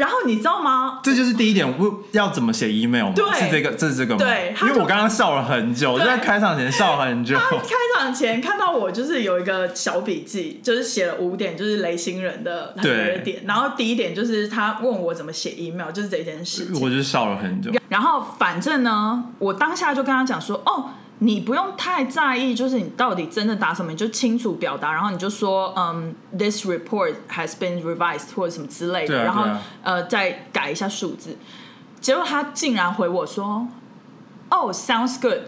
[0.00, 0.98] 然后你知道吗？
[1.02, 3.12] 这就是第一点，我要怎么写 email 吗？
[3.14, 4.18] 对是这个，这是这个吗？
[4.18, 7.36] 对因为我刚刚笑了很久，就在开场前笑了很久。
[7.36, 13.42] 他开场前看到我就是有一个小笔记，就是写了五点，就是雷星人的很多对点。
[13.46, 16.82] 然后第一点就是他问我怎么写 email，就是这件事情。
[16.82, 17.70] 我就笑了很久。
[17.90, 20.90] 然后反正呢，我当下就跟他讲说，哦，
[21.22, 31.36] 你不用太在意，就是你到底真的打什么，你就清楚表达，然后你就说，嗯，this report has been revised 或者什么之类的，啊然后啊呃再改一下数字。
[32.00, 33.68] 结果他竟然回我说，
[34.50, 35.40] 哦、s o u n d s good。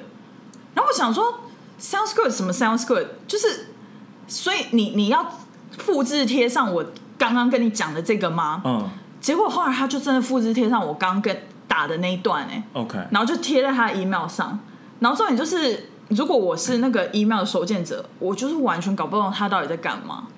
[0.74, 1.40] 然后我想说
[1.80, 3.68] ，sounds good 什么 sounds good，就是
[4.28, 5.26] 所以你你要
[5.78, 6.84] 复制贴上我
[7.16, 8.60] 刚刚跟你讲的这个吗？
[8.66, 8.90] 嗯
[9.22, 14.58] 结果后来他就真的复制贴上我刚刚跟打的那一段哎、，OK，然后就贴在他的 email 上。
[15.02, 20.28] 然后重点就是，如果我是那个 email 的收件者，我就是完全搞不懂他到底在干嘛。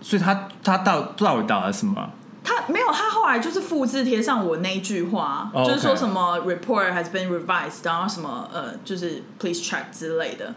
[0.00, 2.10] 所以他他到到底打了什么？
[2.44, 10.54] 他没有，他后来就是复制贴上我那一句话哦就是说什么 report has been revised，然后什么呃，就是 please check 之类的。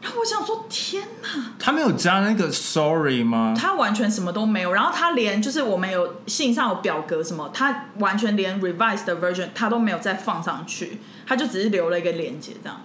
[0.00, 3.54] 然后我想说，天哪，他没有加那个 sorry 吗？
[3.58, 4.72] 他完全什么都没有。
[4.72, 12.80] 然后他连就是我们有信上有表格什么，他完全连 revised 的 version 他都没有再放上去，他就只是留了一个链接这样。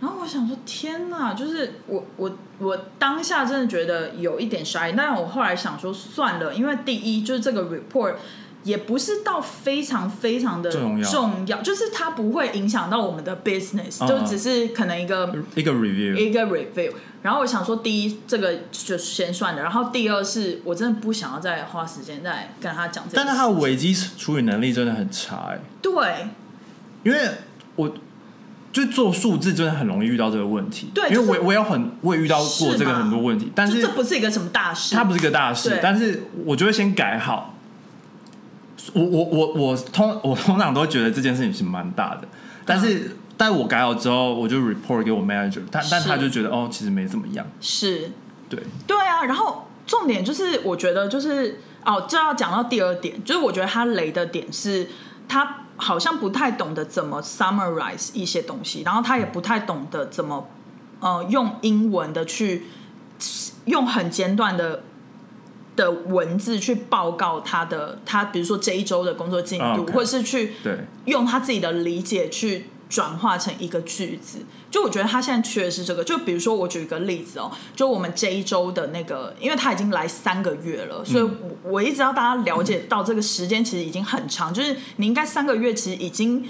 [0.00, 1.32] 然后我想说，天哪！
[1.32, 8.16] 就是我我我当下真的觉得有一点 shy，，但我后来想说算了，因为第一就是这个 report
[8.64, 11.08] 也不是到非常非常的重要。
[11.08, 14.08] 重要就是它不会影响到我们的 business，、嗯。
[14.08, 16.92] 就只是可能一个一个 review，一个 review。
[17.22, 23.16] 然后我想说，第一这个就先算了，然后第二是我真的不想要再花时间再跟他讲这个。
[23.16, 25.92] 但是他的危机处理能力真的很差哎、对。
[27.02, 27.18] 因为
[27.76, 27.94] 我
[28.72, 37.53] 就做数字真的很容易遇到这个问题，对因为我也我也有很我也遇到过这个很多问题，但是这不是一个什么大事，它不是一个大事，但是我就会先改好。
[38.92, 42.28] 我我我我通我通常都觉得这件事情是蛮大的，
[42.66, 48.10] 但是、但我改好之后，我就 report 给我 manager，但但他就觉得哦，其实没怎么样，是。
[48.48, 54.88] 对，对啊，然后重点就是，我觉得就是哦，这要讲到第二点，就是我觉得他雷的点是，
[55.28, 60.48] 他好像不太懂得怎么 summarize 一些东西，然后他也不太懂得怎么
[61.00, 62.64] 呃用英文的去
[63.66, 64.82] 用很简短的。
[65.76, 74.38] 的文字去报告他的他，比如说这一周的工作进度，或者是去对，用他自己的理解去转化成一个句子。
[74.70, 76.02] 就我觉得他现在缺的是这个。
[76.02, 86.44] 就比如说，我举一个例子哦，就我们这一周的那个，因为他已经来三个月了，所以嗯我我一直要大家了解到这个时间其实已经很长，就是你应该三个月其实已经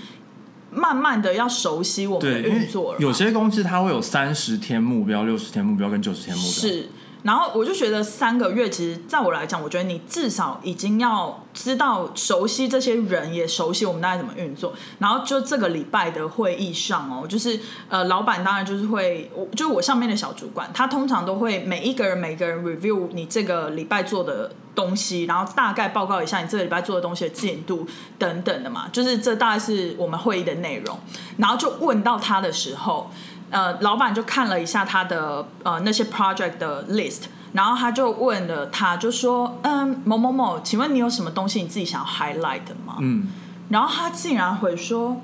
[0.70, 2.98] 慢慢的要熟悉我们的运作了。
[2.98, 6.88] 有些公司它会有三十天目标、六十天目标跟九十天目标，是，
[7.24, 14.74] 然后我就觉得三个月，其实在我来讲，我觉得你至少已经要知道熟悉这些人，也熟悉我们大概怎么运作。
[14.98, 17.58] 然后就这个礼拜的会议上哦，就是
[17.88, 27.86] 呃，老板当然就是会，我就我上面的小主管，他通常都会每一个人每个人 review 你这个礼拜做的东西，然后大概报告一下你这个礼拜做的东西的进度
[28.18, 30.98] 等等的嘛，就是这大概是我们会议的内容。
[31.38, 33.10] 然后就问到他的时候，
[33.54, 42.96] 呃，老板就看了一下他的呃那些 project 的 list，然后他就问了他，就说，嗯，某某某，请问你有什么东西你自己想要 highlight 的吗？
[43.00, 43.28] 嗯
[43.70, 45.20] 然后他竟然回说，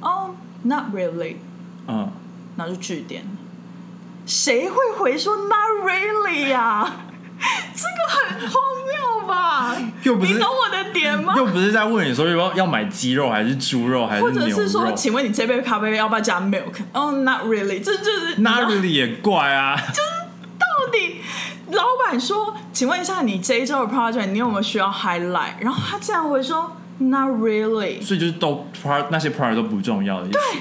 [0.00, 0.30] 哦
[0.64, 1.36] ，not really，
[1.86, 2.10] 嗯，
[2.56, 3.24] 然后就句点。
[4.26, 6.84] 谁会回说 not really 呀、
[7.74, 9.74] 这个很荒谬吧？
[10.02, 11.34] 又不是你懂我的点吗？
[11.36, 16.82] 又不是在问你说要要买鸡肉还是猪肉还是或者是说，请问你这杯咖啡要不要加 milk？
[16.92, 20.10] 哦、n o t really，这就是 Not really 也怪啊，就是
[20.58, 21.20] 到底
[21.72, 25.54] 老板说，请问一下你这一周的 project 你有没有需要 highlight？
[25.60, 28.02] 然后他竟然会说 not really。
[28.02, 30.38] 所以就是都 part 那些 part 都不重要的意思。
[30.38, 30.60] 对，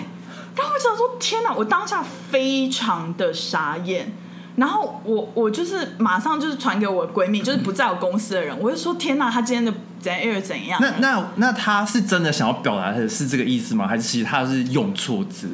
[0.55, 1.53] 然后我想说，天哪！
[1.53, 4.11] 我当下非常的傻眼。
[4.57, 10.79] 然后我我就是马上就是传给我的闺蜜，就是不在我公司的人，我就说天哪，她今天的怎样又怎样？
[10.81, 13.87] 那那那她是真的想要表达的是这个意思吗？
[13.87, 15.49] 还是其实她是用错字？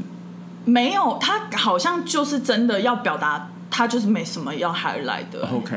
[0.66, 5.76] 没有，她好像就是真的要表达，她就是没什么要 highlight 的，OK，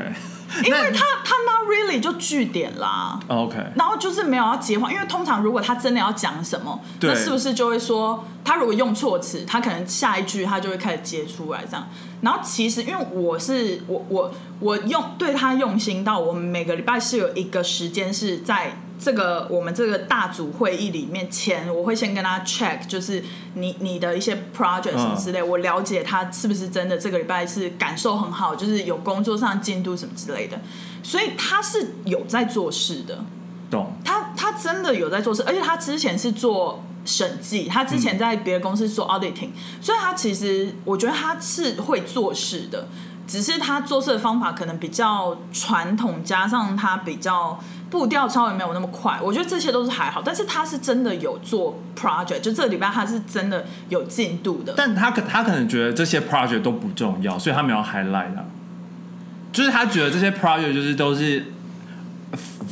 [0.65, 3.19] 因为他他 not really 就据点啦。
[3.27, 11.87] OK，然后就是没有要接话，因为通常如果他真的要讲什么，对那是不是就会说他如果用错词，他可能下一句他就会开始接出来这样。
[12.21, 30.59] 然后其实因为我是我我我用对他用心到，我们每个礼拜是有一个时间是在这个我们这个大组会议里面前，我会先跟他 check，就是你你的一些 project 什么之类，我了解他是不是真的这个礼拜是感受很好，就是有工作上进度什么之类的，
[31.03, 33.23] 所以他是有在做事的。
[33.69, 33.93] 懂。
[34.03, 42.87] 他他真的有在做事，而且他之前是做审计，他之前在别的公司做 auditing，、所以他其实我觉得他是会做事的，
[43.27, 58.45] 只是他做事的方法可能比较传统，加上他比较步调稍微没有那么快，我觉得这些都是还好，但是他是真的有做 project，就这个礼拜他是真的有进度的，但他可他可能觉得这些 project 都不重要，所以他没有 highlight 啊。
[59.53, 61.45] 就是他觉得这些 project 就是都是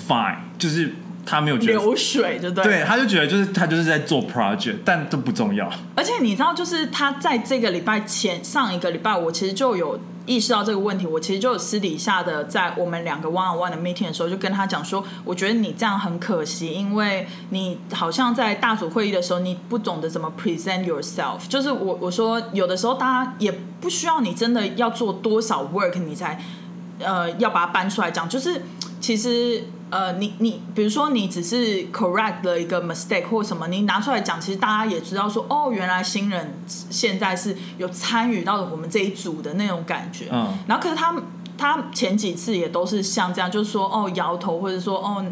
[0.07, 0.93] fine，就是
[1.25, 2.63] 他没有觉得，流水，对不对？
[2.63, 5.67] 对，他就觉得就是他就是在做 project，但都不重要。
[5.95, 11.05] 而且你知道，就是他在这个礼拜前上一个礼拜，我其实就有意识到这个问题。
[11.05, 21.47] 我其实就有私底下的在我们两个 one on one 的 meeting 的时候，就跟他讲说，我觉得你这样很可惜，因为你好像在大组会议的时候，你不懂得怎么 present yourself。
[21.47, 26.41] 就是我我说，有的时候大家也不需要你真的要做多少 work，你才
[26.99, 28.27] 呃要把它搬出来讲。
[28.27, 28.61] 就是
[28.99, 29.63] 其实。
[29.91, 40.27] 呃，你你比如说你只是 correct 了一个 mistake 或什么，你拿出来讲，其实大家也知道说，哦，原来新人现在是有参与到我们这一组的那种感觉。
[40.31, 40.57] 嗯。
[40.67, 41.15] 然后可是他
[41.57, 45.23] 他前几次也都是像这样，就是说哦摇头或者说哦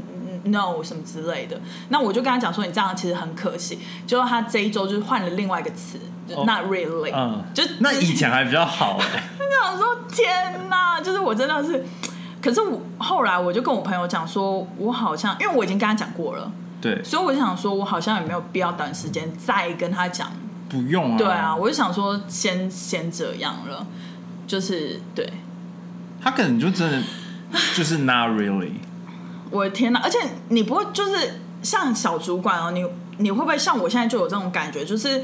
[0.43, 1.59] no 什么之类的。
[1.89, 3.79] 那我就跟他讲说，你这样其实很可惜。
[4.05, 5.97] 就他这一周就是换了另外一个词
[6.45, 7.11] ，not really。
[7.13, 7.43] 嗯。
[7.55, 8.97] 就那以前还比较好。
[9.01, 11.83] 我想说天哪，就是我真的是。
[12.43, 16.51] 可是我后来我就跟我朋友讲说，我好像因为我已经跟他讲过了，
[16.81, 20.29] 对，所以我就想说，我好像也没有必要短时间再跟他讲，
[20.67, 23.87] 不用啊，对啊，我就想说先先这样了，
[24.45, 25.31] 就是对，
[26.21, 27.01] 他可能就真的
[27.73, 28.73] 就是 not really，
[29.49, 30.01] 我的天哪！
[30.01, 30.17] 而且
[30.49, 32.85] 你不会就是像小主管哦，你
[33.19, 35.23] 你会不会像我现在就有这种感觉，就是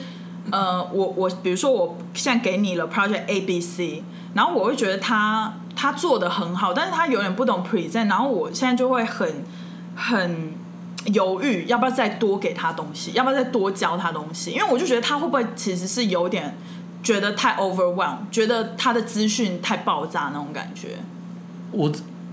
[0.52, 5.54] 呃，我我比如说我现在给你了 project A B C，然后我会觉得他。
[5.76, 9.46] 他做的很好，但是他有点不懂 present，然后我现在就会很
[9.96, 10.52] 很
[11.06, 14.52] 犹豫，要不要再多给他东西，要不要再多教他东西？
[14.52, 16.58] 因为我就觉得他会不会其实是有点
[17.02, 20.98] 觉得太 overwhelm，觉得他的资讯太爆炸那种感觉。
[21.72, 21.90] 我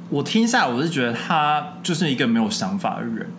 [0.09, 3.31] 我听下来，我是觉得他就是一个没有想法的人，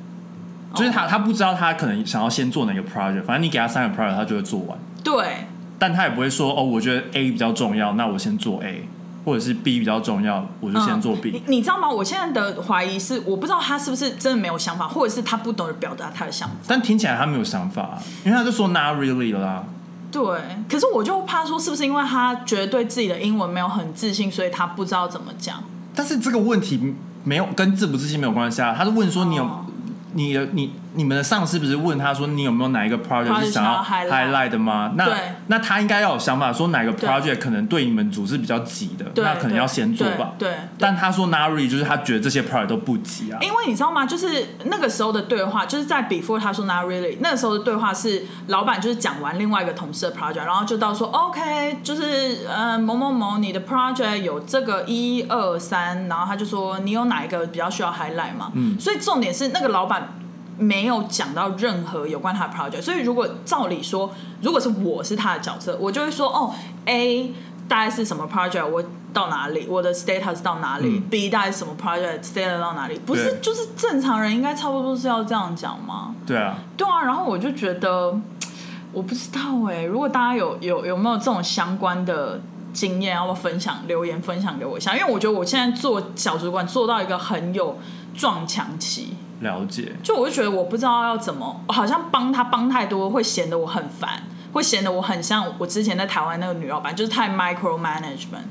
[0.74, 4.78] 就是他他不知道他可能想要先做哪个 project，反正你给他三个 project，他就会做完。
[5.04, 5.48] 对，
[5.80, 8.88] 但他也不会说哦，我觉得 A 比较重要，那我先做 A。
[9.26, 11.32] 或者是 B 比较重要，我就先做 B。
[11.32, 11.90] 你你知道吗？
[11.90, 16.56] 我现在的怀疑是，我不知道他是不是真的没有想法，或者是他不懂得表达他的想法。
[16.66, 19.66] 但听起来他没有想法，因为他就说 Not really 啦。
[20.14, 20.24] 对，
[20.70, 25.62] 可是我就怕说，是不是因为他觉得对自己的英文没有很自信，所以他不知道怎么讲？
[25.94, 28.74] 但是这个问题没有跟自不自信没有关系啊。
[28.78, 29.46] 他是问说你有。
[30.14, 34.92] 你的你你们的上司不是问他说你有没有哪一个 project 是想要 highlight 的吗？
[34.96, 35.08] 那
[35.46, 40.34] 那他应该要有想法，说哪个 project 可能对你们组是比较急的，那可能要先做吧。
[40.40, 43.38] 对，但他说 Nari 就是他觉得这些 project 都不急啊。
[43.42, 44.06] 因为你知道吗？
[44.06, 58.52] 就是那个时候的对话，就是在 before 他说 Nari，那个时候的对话是老板就是讲完另外一个同事的 project，然后就到说 OK，就是呃某某某你的 project 有这个一二三，然后他就说你有哪一个比较需要 highlight 嘛？
[58.56, 60.10] 嗯，所以重点是那个老板。
[60.58, 66.54] 没有讲到任何有关他的 project，所以如果照理说，如果是我是他的角色，我就会说哦
[66.86, 67.34] ，A
[67.68, 76.16] 大概是什么 project，我到哪里，我的 status 到哪里，B 大概是什么 project，status 到哪里，不是就是正常人应该差不多是要这样讲吗？
[76.26, 78.20] 对啊，对啊，然后我就觉得
[78.94, 82.42] 我不知道哎，如果大家有有有没有这种相关的
[82.74, 84.96] 经验，要不要分享留言分享给我一下？
[84.96, 87.78] 因为我觉得我现在做小主管做到一个很有
[88.16, 89.16] 撞墙期。
[89.42, 94.24] 了解，就我就觉得我不知道要怎么，好像帮他帮太多，会显得我很烦，
[94.54, 98.48] 会显得我很像我之前在台湾那个女老板，就是太 micro management。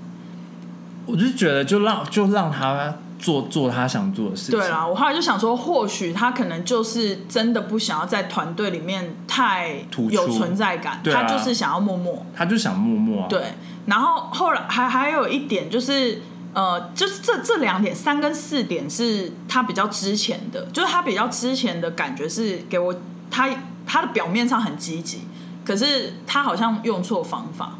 [1.07, 4.61] 我就觉得就让就让他做做他想做的事情。
[4.61, 13.23] 对啦，我后来就想说，或许他可能就是真的不想要在团队里面太有存在感，他就是想要默默，他就想默默。
[13.23, 13.55] 啊对，
[13.87, 16.23] 然后后来还还有一点就是。
[16.57, 22.95] 呃，就是这这两点，三跟四点是他比较之前的，就是他比较之前的感觉是给我
[23.31, 23.55] 他
[23.87, 25.21] 他的表面上很积极，
[25.67, 27.75] 可是他好像用错方法，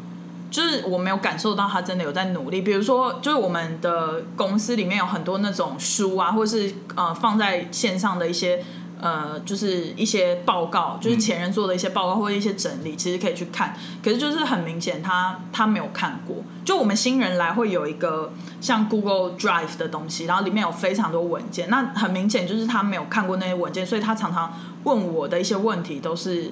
[0.51, 2.61] 就是我没有感受到他真的有在努力。
[2.61, 8.63] 比如说，就是我们的公司里面有很多那种书啊，或是呃放在线上的一些。
[8.99, 13.77] 呃，就是一些报告，就是前人做的一些报告或者一些整理，其实可以去看。
[14.03, 16.37] 可是就是很明显，他他没有看过。
[16.65, 21.69] 就我们新人来会有一个像 Google Drive 的东西，然后里面有非常多文件。
[21.69, 24.51] 那很明显就是他没有看过那些文件，所以他常常
[24.83, 26.51] 问我的一些问题都是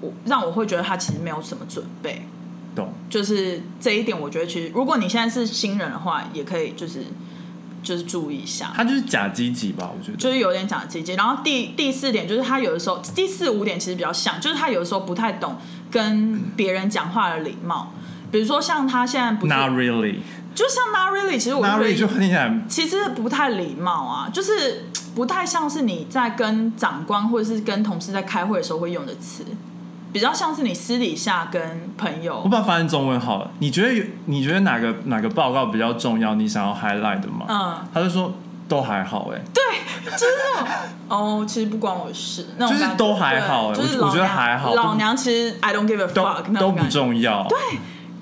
[0.00, 2.26] 我让我会觉得他其实没有什么准备。
[2.74, 2.92] 懂。
[3.08, 7.04] 就是这一点，我觉得其实如果你现在是新人的话，也可以就是。
[7.88, 11.14] 就是注意一下，他就是假积极吧，我觉得就是有点假积极。
[11.14, 15.56] 然后第第四点就是他有的时候，第四五点其实比较像，就是他有的时候不太懂
[15.90, 17.94] 跟别人讲话的礼貌。
[18.30, 20.16] 比如说像他现在不，Not really，
[20.54, 24.84] 就像 Not really，其实我 narrowly 就听起来其实不太礼貌啊，就是
[25.14, 29.46] 不太像是你在跟长官或者是跟同事在开会的时候会用的词。
[30.12, 33.50] 比较像是你私底下跟朋友，我把它翻成中文好了。
[33.58, 36.34] 你觉得你觉得哪个哪个报告比较重要？
[36.34, 37.46] 你想要 highlight 的吗？
[37.48, 38.32] 嗯，他就说
[38.68, 40.68] 都还好哎，对，就是那种
[41.08, 46.84] 哦，其实不关我事，就是都还好对就是欸我我觉得还好老娘其实 I don't give a fuck 那都不。
[46.88, 47.46] 重要。
[47.48, 47.58] 对，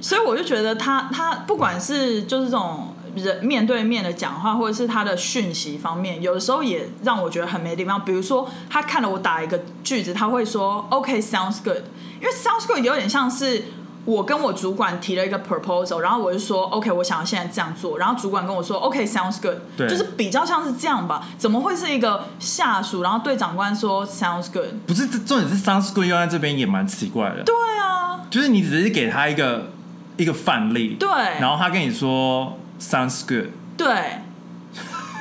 [0.01, 7.99] 所以我就觉得他他不管是就是这种人面对面的讲话，或者是他的讯息方面，有的时候也让我觉得很没礼貌。
[7.99, 11.79] 比如说，他看了我打一个句子，他会说 “OK sounds good”，
[12.21, 13.65] 因为 “sounds good” 有点像是。
[14.07, 21.27] 我跟我主管提了一个 proposal，然后我就说 OK，我想要现在这样做，然后主管跟我说 OK，sounds、good，对就是比较像是这样吧？
[21.37, 24.69] 怎么会是一个下属，然后对长官说 sounds good？
[24.87, 27.43] 不是这重点是 sounds good 用在这边也蛮奇怪的。
[27.43, 27.53] 对
[27.83, 29.73] 啊，就是你只是给他一个
[30.17, 31.09] 一个范例，对
[31.41, 33.89] 然后他跟你说 sounds good，对，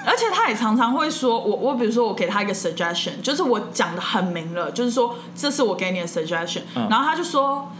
[0.05, 7.71] 而且他也常常会说，我我比如说我给他一个 suggestion，就是我讲的很明了，就是说这是我给你的 suggestion，、嗯然后他就说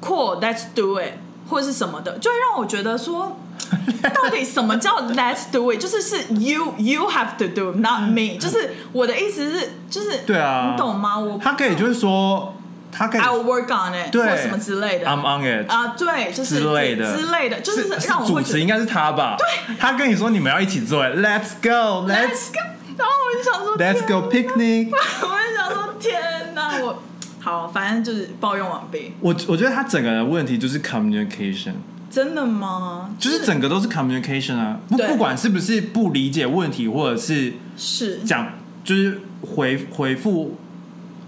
[0.00, 1.14] cool，let's do it，
[1.48, 3.36] 或者是什么的，就会让我觉得说。
[4.02, 5.78] 到底什么叫 Let's do it？
[5.80, 8.36] 就是是 you you have to do，not me。
[8.38, 11.18] 就是我的意思是，就是对啊你懂吗？
[11.18, 12.54] 我他可以就是说，
[12.92, 19.36] 他可以 I will work on it，对或什么之类的 I'm on it 啊，对，就是之类的之类的，就是让我主会觉得持应该是他吧？
[19.38, 22.60] 对，他跟你说你们要一起做，Let's go，Let's go，
[22.98, 24.90] 然后我就想说 Let's go picnic。
[24.92, 27.02] 我就想说，天哪，我
[27.40, 29.14] 好，反正就是抱怨完毕。
[29.20, 31.72] 我我觉得他整个的问题就是 communication，
[32.10, 33.10] 真的吗？
[33.18, 38.52] 就是整个都是 communication 啊，不不管是不是不理解问题，或者是是讲
[38.84, 40.56] 就是回回复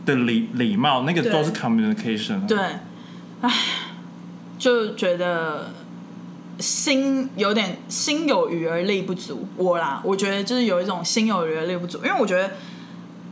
[0.04, 2.44] 的礼礼貌，那个都是 communication 啊。
[2.46, 2.58] 对，
[3.40, 3.50] 唉，
[4.58, 5.70] 就觉得
[6.58, 9.46] 心有点心有余而力不足。
[9.56, 12.52] 我啦，我觉得就是有一种心有余而力不足，因为我觉得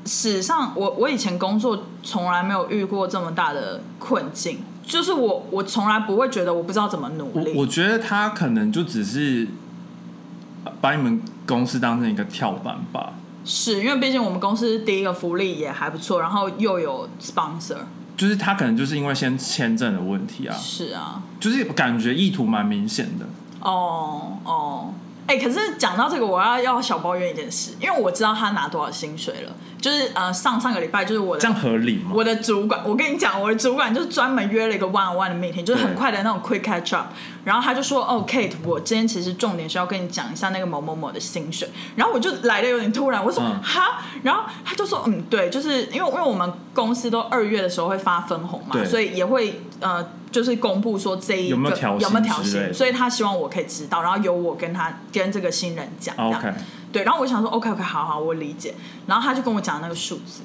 [0.05, 7.53] 史上我我以前工作从来没有遇过这么大的困境，就是我我从来不会觉得我不知道怎么努力。
[7.55, 9.47] 我我觉得他可能就只是
[10.81, 13.13] 把你们公司当成一个跳板吧，
[13.45, 17.79] 是因为毕竟我们公司第一个福利也还不错，然后又有 sponsor。
[18.15, 23.27] 就是他可能就是因为先签证的问题啊，是啊，就是感觉意图蛮明显的。
[23.61, 24.95] 哦哦，
[25.27, 32.11] 哎、可是讲到这个，我要要小抱怨一件事，因为我知道他拿多少薪水了，就是呃上上个礼拜就是我的这样合理吗？
[32.13, 37.07] 我的主管，我跟你讲，我的主管就是专门约了一个 one on one 的 meeting，就是很快的那种 quick catch up。
[37.45, 56.15] 然后他就说：“哦，Kate，我今天其实重点是要跟你讲一下那个某某某的薪水。”然后我就来的有点突然，我说：“嗯哈？”然后他就说：“嗯，对，就是因为因为我们公司都二月的时候会发分红嘛，所以也会呃，就是公布说这一个有没有调薪有没有调薪，所以他希望我可以知道，然后由我跟他跟这个新人讲。
[56.17, 56.55] 这样 OK，
[56.93, 58.75] 对，然后我想说，OK OK，好好，我理解。
[59.07, 60.43] 然后他就跟我讲那个数字，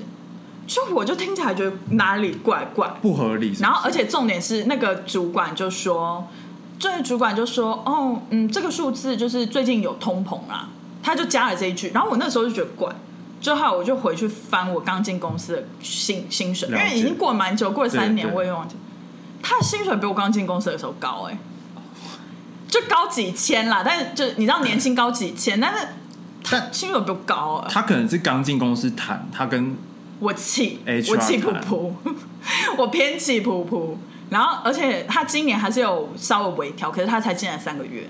[0.66, 2.92] 就我就听起来觉得哪里怪怪。
[3.02, 3.64] 不合理是不是。
[3.64, 6.28] 然后而且重点是那个主管就说，
[6.80, 10.70] 这位主管就说，哦，嗯，这个数字就是最近有通膨啦，
[11.02, 11.92] 他就加了这一句。
[11.94, 12.94] 然后我那时候就觉得怪。
[13.40, 18.76] 之后我就回去翻我刚进公司的薪薪水，因为已经过了蛮久，过了三年，我也忘记。
[19.44, 21.38] 他的薪水比我刚进公司的时候高哎、
[22.68, 25.88] 就高几千啦，但是就你知道年薪高几千，但是
[26.44, 29.78] 他薪水比我高啊，他可能是刚进公司谈，他跟
[30.20, 31.92] 我气我气噗谈噗，
[32.76, 33.96] 我偏气噗噗。
[34.30, 38.08] 然后，而且他今年还是有稍微微调，可是他才进来三个月。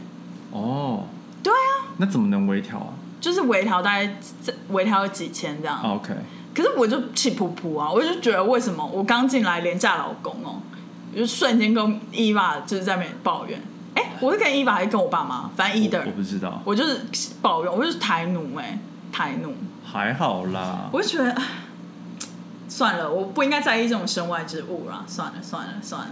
[0.52, 1.04] 哦，
[1.44, 2.88] 对啊，那怎么能微调啊
[3.20, 5.80] 就是微调大概这微调了几千这样。
[5.84, 6.14] 哦？OK，
[6.56, 10.62] 可是我就气噗噗啊，我就觉得为什么我刚进来廉价老公哦，
[11.16, 13.62] 就瞬间跟伊娃就是在那边抱怨。
[13.96, 15.50] 哎，我是跟伊娃还是跟我爸妈？
[15.56, 17.02] 反正我 either 我不知道，我就是
[17.42, 18.80] 抱怨，我就是台奴哎、
[19.12, 19.54] 台奴。
[19.84, 20.90] 还好啦。
[20.92, 21.44] 我就觉得，唉
[22.78, 25.04] 算了，我不应该在意这种身外之物啦。
[25.08, 26.10] 算了，算了，算了。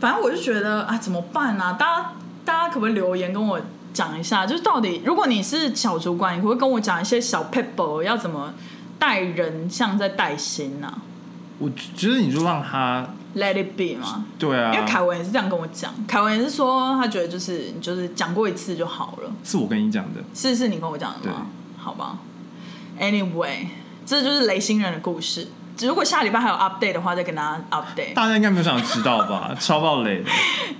[0.00, 2.12] 反正我就觉得啊，怎么办呢、大家，
[2.46, 3.60] 大家可不可以留言跟我
[3.92, 4.46] 讲一下？
[4.46, 8.54] 就是到底，如果你是小主管，你可不可以跟我讲一些小 paper 要怎么
[8.98, 10.96] 带人，像在带薪啊
[11.58, 14.24] 我觉得你就让他，？Let it be 嘛。
[14.38, 19.30] 对啊，因为凯文也是这样跟我讲，凯文也是说他觉得就是你就是讲过一次就好了。
[19.44, 21.46] 是我跟你讲的，是是你跟我讲的吗？
[21.78, 22.18] 好吧。
[22.98, 23.66] Anyway，
[24.06, 25.48] 这就是雷星人的故事。
[25.80, 28.14] 如果下礼拜还有 update 的话，再跟大家 update。
[28.14, 29.54] 大家应该没有想知道吧？
[29.60, 30.30] 超爆雷的，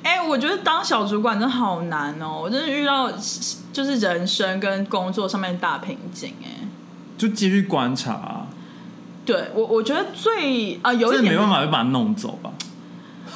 [0.02, 3.10] 哎、我觉得当小主管真的好难哦，我真的遇到
[3.72, 6.66] 就是人生跟工作上面的大瓶颈哎。
[7.18, 8.46] 就继续观察啊，
[9.24, 12.50] 对我，我觉得最啊、有一点这没办法就把它弄走吧？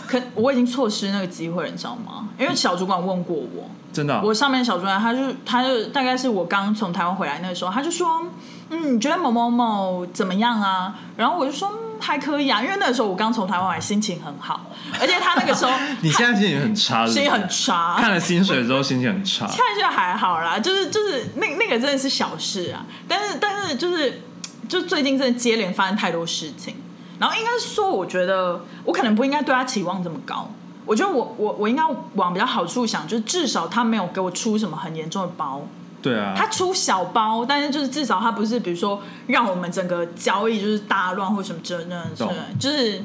[0.07, 2.29] 可我已经错失那个机会了，你知道吗？
[2.39, 8.23] 因为小主管问过我，真的啊、我上面的小主管，他就他就大概是我刚从台湾回来那个时候，他就说，
[8.71, 10.95] 嗯，你觉得某某某怎么样啊？
[11.17, 14.65] 然后我就说，嗯还可以啊，因为那个时候我刚从台湾来，心情很好，
[14.99, 19.47] 而且他那个时候 你现在心情很差， 心情很差，看了薪水之后心情很差。
[19.47, 24.23] 现在就还好啦，就是就是那那个真的是小事啊，但是但是就是
[24.67, 26.75] 就最近真的接连发生太多事情，
[27.19, 30.51] 然后应该说，我觉得我可能不应该对他期望这么高。
[30.87, 31.83] 我觉得我我我应该
[32.15, 35.61] 往比较好处想，就是至少他没有给我出什么很严重的包。
[36.03, 42.07] 对啊，他出小包，但是就是至少他不是，比如说让我们整个交易就是大乱或什么之类的，
[42.59, 43.03] 就是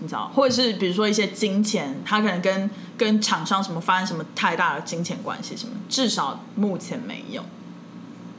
[0.00, 7.42] 你知道，或者是比如说一些金钱，他可能跟跟厂商什么发生什么太大的金钱关系什么，至少目前没有。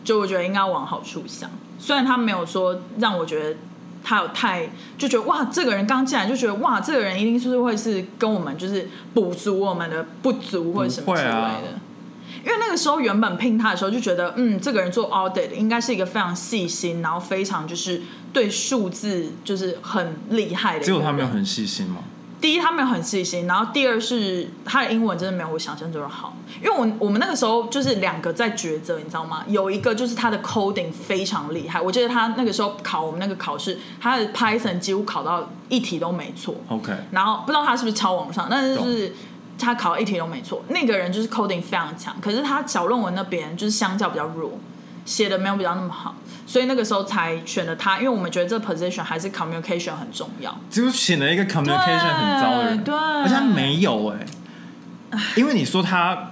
[0.03, 1.47] 就我觉得应该往好处想，
[1.77, 3.55] 虽然他没有说让我觉得
[4.03, 11.79] 他有太就觉得哇，这个人刚进来就觉得哇，这个人一定是会是跟我们就是补足我们的不足或者什么之类的。
[12.43, 18.01] 因为那个时候原本聘他的时候就觉得，嗯，这个人做 audit 应该是一个非常细心，然后非常就是
[18.33, 20.85] 对数字就是很厉害的。
[20.85, 21.97] 只有他没有很细心吗？
[22.39, 26.35] 第一，他没有很细心，然后第二是他的英文真的没有我想象中的好。
[26.59, 29.43] 因为我我们那个时候就是两个在抉择，你知道吗？
[29.47, 36.55] 有一个就是他的 coding 非常厉害，我记得他那个时候考我们那个考试，他的 Python 几乎考到一题都没错。
[36.69, 39.13] OK，然后不知道他是不是抄网上，但是就是。
[39.65, 44.59] 他考一题都没错，那个人就是 coding 非常强，可是他小论文那边就是相较比较弱，
[45.05, 50.57] 写的没有比较那么好，所以那个时候才选了他，因为我们觉得这个 position 还是 communication 很重要。
[50.69, 54.25] 就选了一个 communication 很糟的人，对，而且他没有哎，
[55.35, 56.31] 因为你说他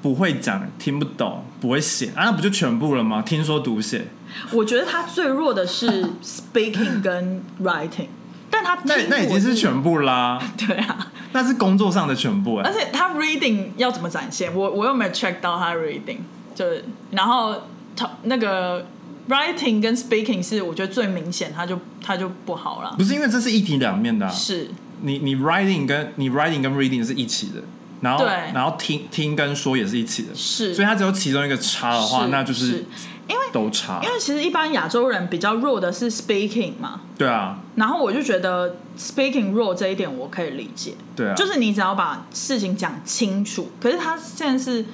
[0.00, 3.22] 不会讲、听不懂、不会写啊，那不就全部了吗？
[3.22, 4.06] 听说读写，
[4.52, 8.08] 我觉得他最弱的是 speaking 跟 writing。
[8.50, 12.64] 但他那那已经是全部啦， 对啊，那是工作上的全部哎。
[12.64, 14.54] 而且他 reading 要怎么展现？
[14.54, 16.18] 我我又没有 check 到他 reading，
[16.54, 17.54] 就是然后
[17.94, 18.86] 他那个
[19.28, 22.94] writing 跟 speaking 是我觉得最明显，他就他就不好了。
[22.96, 24.70] 不是因为这是一体两面的，是
[25.02, 27.62] 你你 writing 跟你 writing 跟 reading 是一起的，
[28.00, 28.24] 然后
[28.54, 32.84] 然后听听跟说也是一起的，是，所以他只有其中一个差的话，那就是。
[33.28, 37.02] 因为都差，因为其实一般亚洲人比较弱的是 speaking 嘛。
[37.16, 37.58] 对啊。
[37.76, 40.94] 然后我就觉得 speaking 弱这一点我可以理解。
[41.14, 41.34] 对啊。
[41.34, 44.84] 就是你只要把事情讲清楚，可是他现在是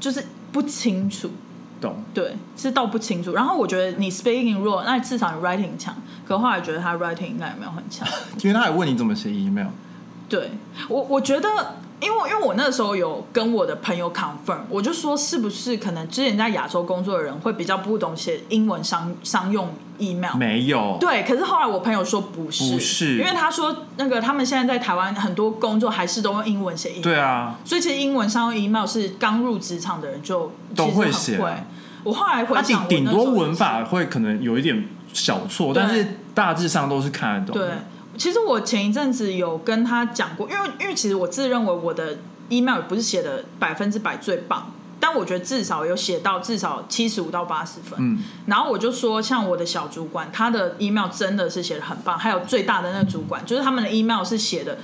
[0.00, 1.30] 就是不清楚。
[1.80, 2.02] 懂。
[2.14, 3.34] 对，是倒不清楚。
[3.34, 5.94] 然后我觉得你 speaking 弱，那至少你 writing 强。
[6.26, 8.08] 可后来觉得他 writing 应该也没有很强。
[8.42, 9.68] 因为他还问你怎么写 email。
[10.28, 10.50] 对
[10.88, 11.48] 我，我觉得。
[12.04, 20.36] 因为因为我那时候有跟我的朋友 confirm，我就说是不是可能之前在亚洲工作的人会比较不懂写英文商商用 email？
[20.36, 20.98] 没有。
[21.00, 27.02] 对，可是后来我朋友说不是，不是，因为他说那个他们现在在台湾很多工作还是都用英文写 email。
[27.02, 27.58] 对啊。
[27.64, 31.40] 所以其实英文商用 email 是刚入职场的人就都会写。
[32.02, 37.62] 我后来回想，顶多文法会可能有一点小错，但是大致上都是看得懂。
[37.62, 37.70] 对。
[38.16, 47.98] 其实我前一阵子有跟他讲过，因为因为其实我自认为我的 email 不是写的百分之百最棒，但我觉得至少有写到至少七十五到八十分。
[47.98, 54.78] 嗯，然后我就说，像我的小主管，他的 email 真的是写的很棒，还有最大的那个主管，就是他们的 email 是写的。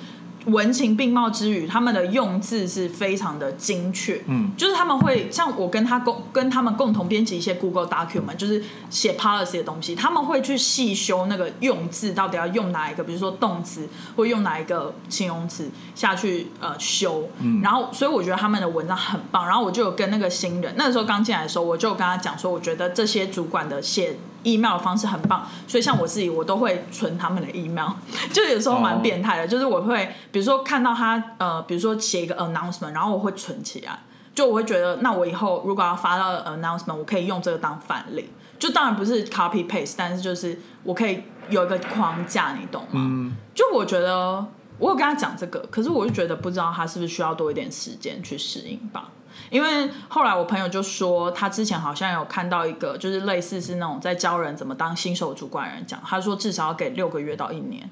[0.46, 4.22] 文情并茂之余，他们的用字是非常的精确。
[4.26, 17.28] 嗯，就是他们会像我跟他共跟他们共同编辑一些 Google document，就是写 policy 的东西，他们会去细修那个用字到底要用哪一个，比如说动词或用哪一个形容词下去呃修。
[17.40, 19.46] 嗯，然后所以我觉得他们的文章很棒。
[19.46, 24.16] 然后我就有跟那个新人，那个时候刚进来的时候，我就跟他讲说，我觉得这些主管的写。
[24.44, 27.90] Email 的方式很棒，所以像我自己，我都会存他们的 email，
[28.32, 33.98] 就有时候蛮变态的，就是我会比如说看到他呃，比如说写一个 announcement，然后我会存起来，
[34.34, 42.88] 就我会觉得那我以后如果要发到 announcement，我可以用这个当范例，就当然不是 copy paste，但是就是我可以有一个框架，你懂吗？
[42.94, 44.44] 嗯，就我觉得
[44.78, 49.08] 我有跟他讲这个，可是我就觉得不知道他是不是需要多一点时间去适应吧。
[49.48, 57.88] 因为后来我朋友就说，他之前好像有看到一个，就是类似是那种在教人怎么当新手主管人讲，他说至少要给六个月到一年。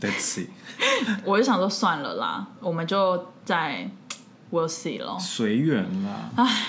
[0.00, 0.46] Let's see。
[1.24, 3.90] 我就想说算了啦，我们就在
[4.50, 5.16] We'll see 咯。
[5.18, 6.30] 随缘啦。
[6.36, 6.66] 唉，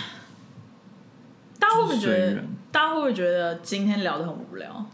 [1.60, 2.44] 大家会不会觉得？
[2.72, 4.86] 大家会不会觉得今天聊的很无聊？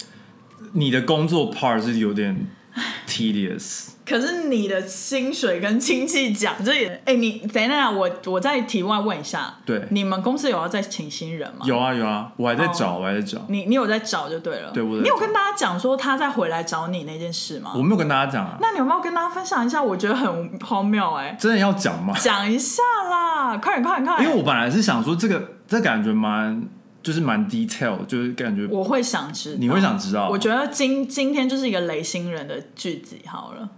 [0.73, 2.47] 你的工作 part 是有点
[3.07, 3.89] tedious。
[4.05, 11.63] 可是你的薪水跟亲戚讲，这也哎，你等一下，我我再题外问一下，对，你们公司有要再请新人吗？
[11.63, 13.45] 有啊有啊，我还在找，我还在找。
[13.49, 17.72] 你你有在找就对了，对，我你有跟大家讲说他再回来找你那件事吗？
[17.76, 18.57] 我没有跟大家讲啊。
[18.59, 19.84] 那你有没有跟大家分享一下？
[19.84, 22.15] 我觉得很荒谬哎，真的要讲吗？
[22.17, 24.24] 讲一下啦，快点快点快！
[24.24, 26.63] 因为我本来是想说这个，这感觉蛮
[27.02, 30.30] 就是蛮 detail，就是感觉我会想知道，你会想知道。
[30.30, 33.70] 我觉得今今天就是一个雷星人的句子好了。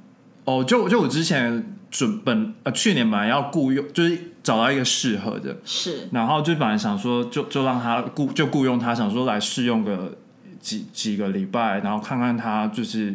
[0.45, 10.17] 哦，就就我之前准本呃去年本来要雇佣，就是找到一个适合的，是，然后就本来想说就就让他雇就雇佣他，想说来试用个
[10.59, 13.13] 几几个礼拜，然后看看他就是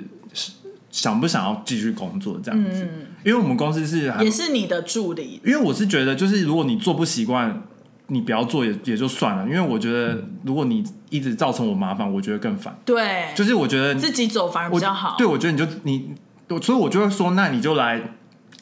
[0.89, 2.85] 想不想要继续工作这样子。
[2.85, 7.61] 嗯，因为我们公司是也是你的助理，因为我是觉得，就是如果你做不习惯，
[8.09, 9.45] 你不要做也也就算了。
[9.45, 12.77] 因为我觉得，如果你一直造成我麻烦，我觉得更烦。
[12.85, 15.15] 对，就是我觉得自己走反而比较好。
[15.17, 16.15] 对，我觉得你就你，
[16.49, 18.01] 我所以我就会说，那你就来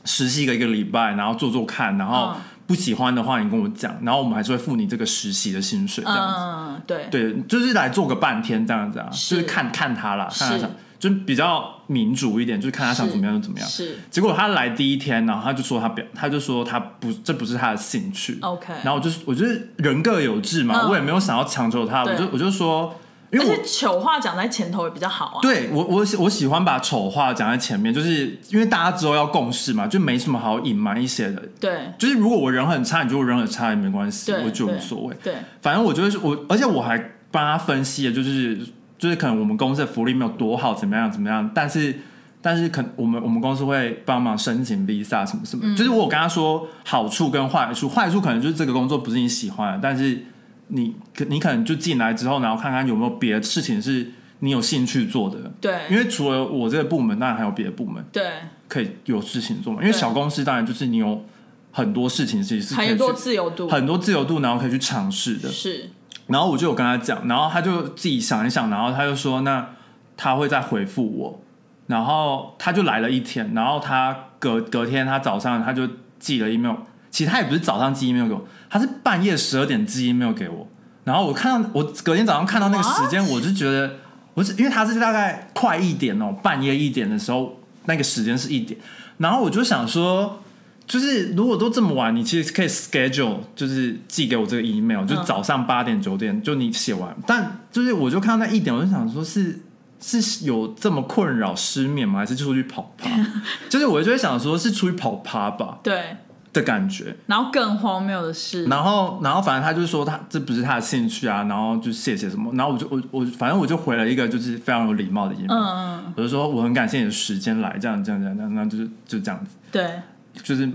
[0.05, 6.35] 实习个一个礼拜，然后做做看，然后嗯不喜欢的话，你跟我讲，然后我们还是会付你这个实习的薪水，这样子。
[6.39, 10.71] 嗯，对，对，就是来做个半天这样子啊，是就是看看他啦，看他是想，
[11.05, 13.69] 就比较民主一点，就是看他想怎么样就怎么样。
[13.69, 18.39] 是结果他来第一天，然后他就说他表，他就说他不，这不是他的兴趣。
[18.41, 18.73] OK。
[18.83, 22.99] 然后我就是，我就是人各有志嘛，嗯我也没有想要强求他，我就我就说，
[23.31, 25.39] 因为我而且糗话讲在前头也比较好啊。
[25.43, 31.43] 对我我喜我喜欢把丑话讲在前面，就是因为大家之后要共事嘛，就没什么好隐瞒一些的。
[31.61, 35.15] 对就是如果我人很差，你觉得我人很差也没关系，对，我觉得对无所谓。
[35.23, 36.97] 对，反正我觉得是我，而且我还
[37.31, 38.59] 帮他分析了，就是
[38.99, 41.97] 就是可能我们公司的福利没有多好，怎么样怎么样，但是
[42.41, 45.77] 但是可我们我们公司会帮忙申请 visa 什么什么，嗯。
[45.77, 50.25] 就是我有跟他说好处跟坏处，坏处可能就是这个工作不是你喜欢的，但是
[50.69, 58.23] 你可你可能就进来之后，然后看看有没有别的事情是你有兴趣做的，对，因为除了我这个部门，当然还有别的部门对，
[58.69, 61.25] 可以有事情做嘛，因为小公司当然就是你有
[61.71, 65.49] 很多事情其实是可以很多自由度，很多自由度，然后可以去尝试的。
[65.49, 65.91] 是
[66.27, 69.69] 然后我就有跟他讲，然后他就自己想一想，然后他就说那
[70.17, 71.41] 他会再回复我，
[71.87, 76.77] 然后他就来了一天，然后他隔隔天他早上他就寄了 email，
[77.11, 80.67] 其实他也不是早上寄 email 给我，他是半夜十二点寄 email 给我，
[81.05, 83.97] 然后我看到我隔天早上看到那个时间，我就觉得
[84.35, 88.81] 我是因为他是大概快一点哦，半夜一点的时候那个时间是一点，
[89.19, 90.41] 然后我就想说。
[90.87, 97.15] 就是如果都这么晚，你其实可以 schedule，就是寄给我这个 email，就是早上八点九点就你写完。
[97.27, 99.61] 但就是我就看到那一点，我就想说是
[100.01, 102.19] 是有这么困扰失眠吗？
[102.19, 103.09] 还是出去跑趴？
[103.71, 106.17] 就是我就会想说是出去跑趴吧对。
[106.53, 107.17] 的感觉。
[107.27, 112.53] 然后更荒谬的是，然后然后反正他就说他这不是他的兴趣啊，然后就谢谢什么。
[112.55, 119.57] 然后我就我我反正我就回了一个就是非常有礼貌的 email，、嗯嗯，我就说我很感谢你的时间来，这样这样这样这样，那就是就这样子。
[119.73, 120.01] 对，
[120.43, 120.71] 就是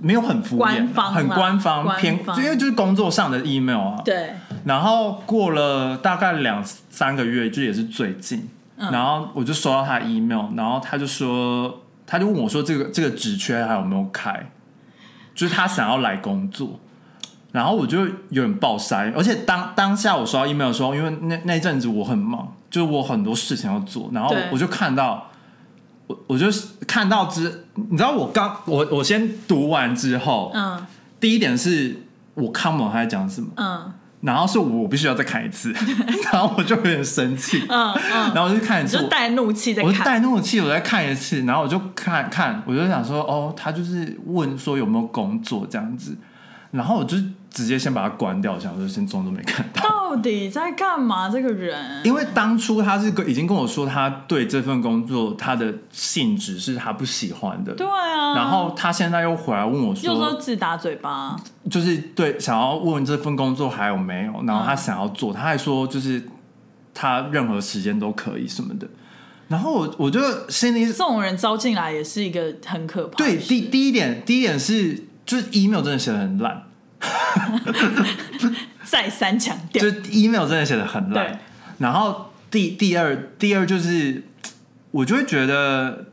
[0.00, 4.02] 没有很敷衍官方很官方官偏，方就因为就是工作上的 email 啊。
[4.04, 4.34] 对，
[4.64, 8.90] 然后过了大概两三个月，就也是最近，嗯。
[8.90, 14.50] 然后我就收到他 email，然后他就说，他就问我说这个这个职缺还有没有开，
[15.34, 16.78] 就是他想要来工作。
[17.52, 24.42] 然后我就有点爆塞，而且当当下我收到 email 的时候，因为那那阵子我很忙，就是我很多事情要做，然后对。
[24.52, 25.30] 我就看到，
[26.06, 26.46] 我我就
[26.86, 30.86] 看到之，你知道我刚我我先读完之后，嗯。
[31.18, 31.96] 第一点是
[32.34, 33.92] 我看不懂他在讲什么，嗯。
[34.22, 35.72] 然后是我必须要再看一次，
[36.32, 46.16] 然后我就有点生气，嗯嗯，然后我就看一次，我就带怒气在我就看，带怒气，我再看一次，然后我就看看，我就想说，哦，他就是问说有没有工作这样子，
[46.70, 47.16] 然后我就
[47.50, 49.82] 直接先把它关掉，想说先装作没看到。
[49.82, 51.28] 到底在干嘛？
[51.28, 61.36] 这个人，因为当初他是跟已经跟我说，他对这份工作他的性质是他不喜欢的，对啊，然后他现在又回来问我又说说，自打嘴巴，
[61.70, 66.22] 就是对想要问这份工作还有没有，然后他嗯想要做，他还说就是
[66.94, 68.86] 他任何时间都可以什么的，
[69.48, 73.36] 然后我我就心里这种人招进来也是一个很可怕的对。
[73.36, 76.62] 第第一点第一点是就是 email 真的写的很烂，
[78.84, 81.38] 再三强调就，是 email 真的写的很烂对。
[81.78, 84.22] 然后第第二第二就是，
[84.92, 86.06] 我就会觉得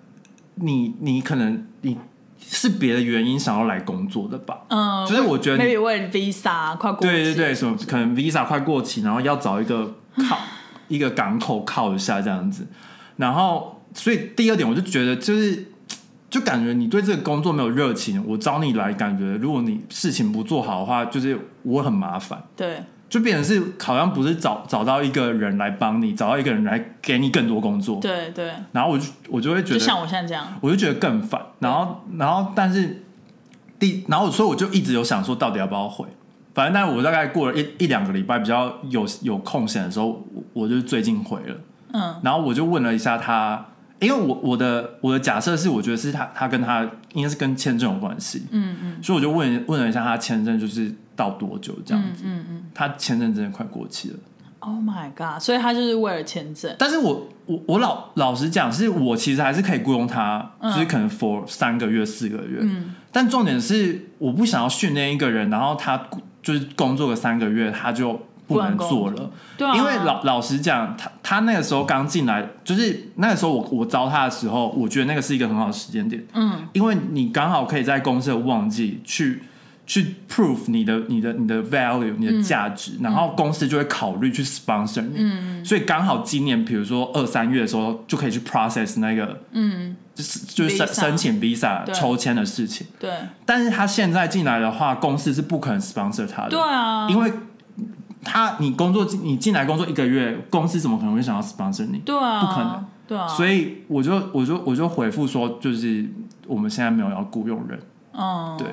[0.56, 1.98] 你你可能你
[2.42, 4.62] 是别的原因想要来工作的吧？
[4.70, 9.96] 嗯，就是我觉得你 maybe 为 visa 快过期，对对对，什么可能 visa 快过期，然后要找一个
[10.28, 10.40] 靠
[10.90, 12.66] 一个港口靠一下这样子。
[13.18, 15.70] 然后，所以第二点我就觉得就是。
[16.34, 22.42] 就感觉你对这个工作没有热情，我招你来，感觉如果你事情不做好的话，就是我很麻烦。
[22.56, 31.40] 对就变成是好像不是找找到一个人来帮你，找到一个人来给你更多工作，对对，然后我就我就会觉得，就像我现在这样，我就觉得更烦。
[31.60, 33.04] 然后然后但是
[33.78, 36.08] 第然后所以我就一直有想说，到底要不要回？
[36.56, 41.56] 反正但我大概过了一一两个礼拜比较有有空闲的时候，我我就最近回了，
[41.92, 43.64] 嗯然后我就问了一下他，
[44.04, 49.04] 因为我我的我的假设是，我觉得是他他跟他应该是跟签证有关系，嗯嗯。
[49.04, 54.16] 所以我就问问了一下他签证就是到多久这样子，嗯嗯他签证真的快过期了。
[54.60, 55.42] ，Oh my god！
[55.42, 60.72] 所以他就是为了签证，但是我我我老老实讲，是我其实还是可以雇佣他，嗯。
[60.74, 62.96] 就是可能 for 三个月四个月，嗯。
[63.12, 66.10] 但重点是我不想要训练一个人，然后他
[66.42, 69.32] 就是工作个三个月他就不能做了。
[69.58, 76.68] 对啊，因为老老实讲，他他那个时候刚进来，就是那个时候我我招他的时候，我觉得那个是一个很好的时间点，嗯。
[76.74, 79.44] 因为你刚好可以在公司的旺季去
[79.86, 85.66] 去 prove 你的你的你的 value 你的价值，然后公司就会考虑去 sponsor 你，嗯。
[85.66, 91.94] 所以刚好今年比如说二三月的时候就可以去 process 那个嗯，就是就是申申请 visa 对。
[91.94, 93.12] 抽签的事情，对。
[93.46, 97.32] 但是他现在进来的话，公司是不可能 sponsor 他的，对啊，因为
[98.24, 102.00] 他你工作你进来工作一个月，公司怎么可能会想要 sponsor 你？
[102.00, 106.10] 对啊，不可能，对啊，所以我就我就我就回复说，就是
[106.48, 107.80] 我们现在没有要雇佣人，
[108.14, 108.68] 嗯，对，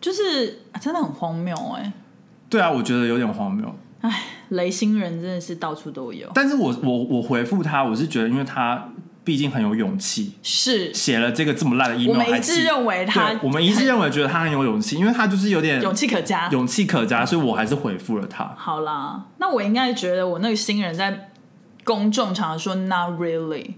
[0.00, 1.92] 就是啊真的很荒谬哎、
[2.48, 3.72] 对啊，我觉得有点荒谬。
[4.50, 8.88] 雷星人真的是到处都有，但是我我我回复他，我是觉得，因为他
[9.28, 16.48] 毕竟很有勇气，是写了这个这么烂的 email 们一致认为他，我们一致认为觉得他很有勇气，因为他就是有点勇气可嘉。
[16.48, 18.50] 勇气可嘉，所以我还是回复了他。
[18.56, 21.28] 好啦，那我应该觉得我那个新人在
[21.84, 23.72] 公众场合说 “not really”，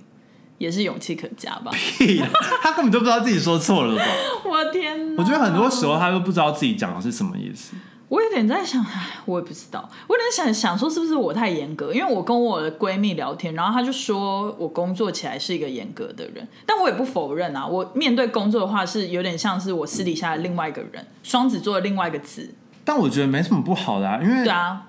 [0.58, 1.72] 也是勇气可嘉吧？
[1.72, 2.22] 屁，
[2.62, 4.04] 他根本就不知道自己说错了吧？
[4.44, 5.16] 我天！
[5.16, 7.72] 我觉得很多时候他都不知道自己讲的是什么意思。
[8.10, 11.94] 我有点在想，唉，我也不知道，我有点想想说是不是我太严格？
[11.94, 17.64] 因为我跟我的闺蜜聊天，然后她就说我工作起来是一个严格的人，但我也不否认啊。
[17.64, 22.52] 我面对工作的话，是有点像是我私底下的另外一个人，双子座的另外一个字。
[22.84, 24.88] 但我觉得没什么不好的、啊，因为对啊，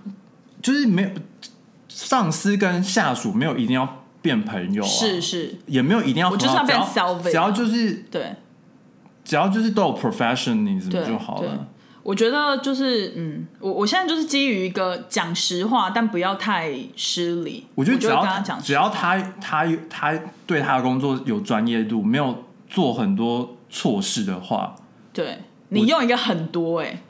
[0.60, 1.10] 就是没有
[1.88, 8.34] 上司跟下属没有一定要变朋友啊，是是，也没有一定要我就是要变很好只 salvage 只要就是对
[9.24, 11.68] 只要就是都有 professionalism 就好了。
[12.04, 17.60] 我觉得就是，嗯，我我现在就是基于一个讲实话，但不要太失礼。
[17.60, 24.76] 就我觉得只要只要他他他对他的工作有专业度，没有做很多错事的话，
[25.14, 25.40] 对
[25.70, 27.02] 你用一个很多哎、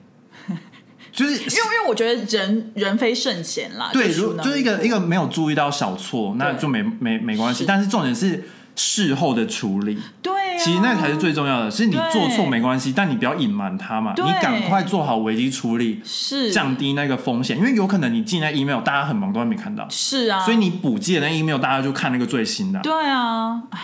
[1.12, 7.64] 就是 因为因为我觉得人人非圣贤啦，对，就就是一个一个没有注意到小错，那就没没没关系。
[7.66, 8.44] 但是重点是
[8.76, 11.70] 事后的处理，对、啊，其实那才是最重要的。
[11.70, 17.58] 是你做错没关系，但你不要隐瞒他嘛，你赶快做好危机处理，是降低那个风险。
[17.58, 22.82] 因为有可能你进那 email，大家很忙都还没看到，是啊，所以你补寄的那 email，大家就看那个最新的啊。
[22.82, 23.80] 对啊，哎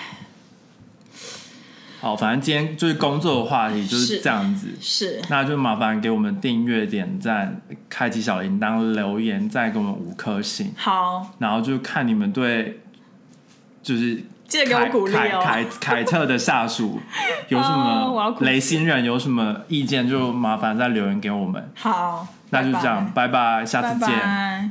[1.99, 4.67] 好，反正今天就是工作的话题就是是这样子。
[4.79, 7.59] 是那就麻烦给我们订阅、点赞、
[7.89, 10.71] 开启小铃铛、留言，再给我们五颗星。
[10.77, 12.81] 好，然后就看你们对，
[13.81, 15.41] 就是记得给我凯鼓励哦。
[15.43, 16.99] 凯凯凯特的下属
[17.49, 21.71] 有什么雷星人有什么意见，就麻烦再留言给我们。
[21.75, 24.07] 好，那就这样，拜拜，下次见。
[24.09, 24.69] 拜拜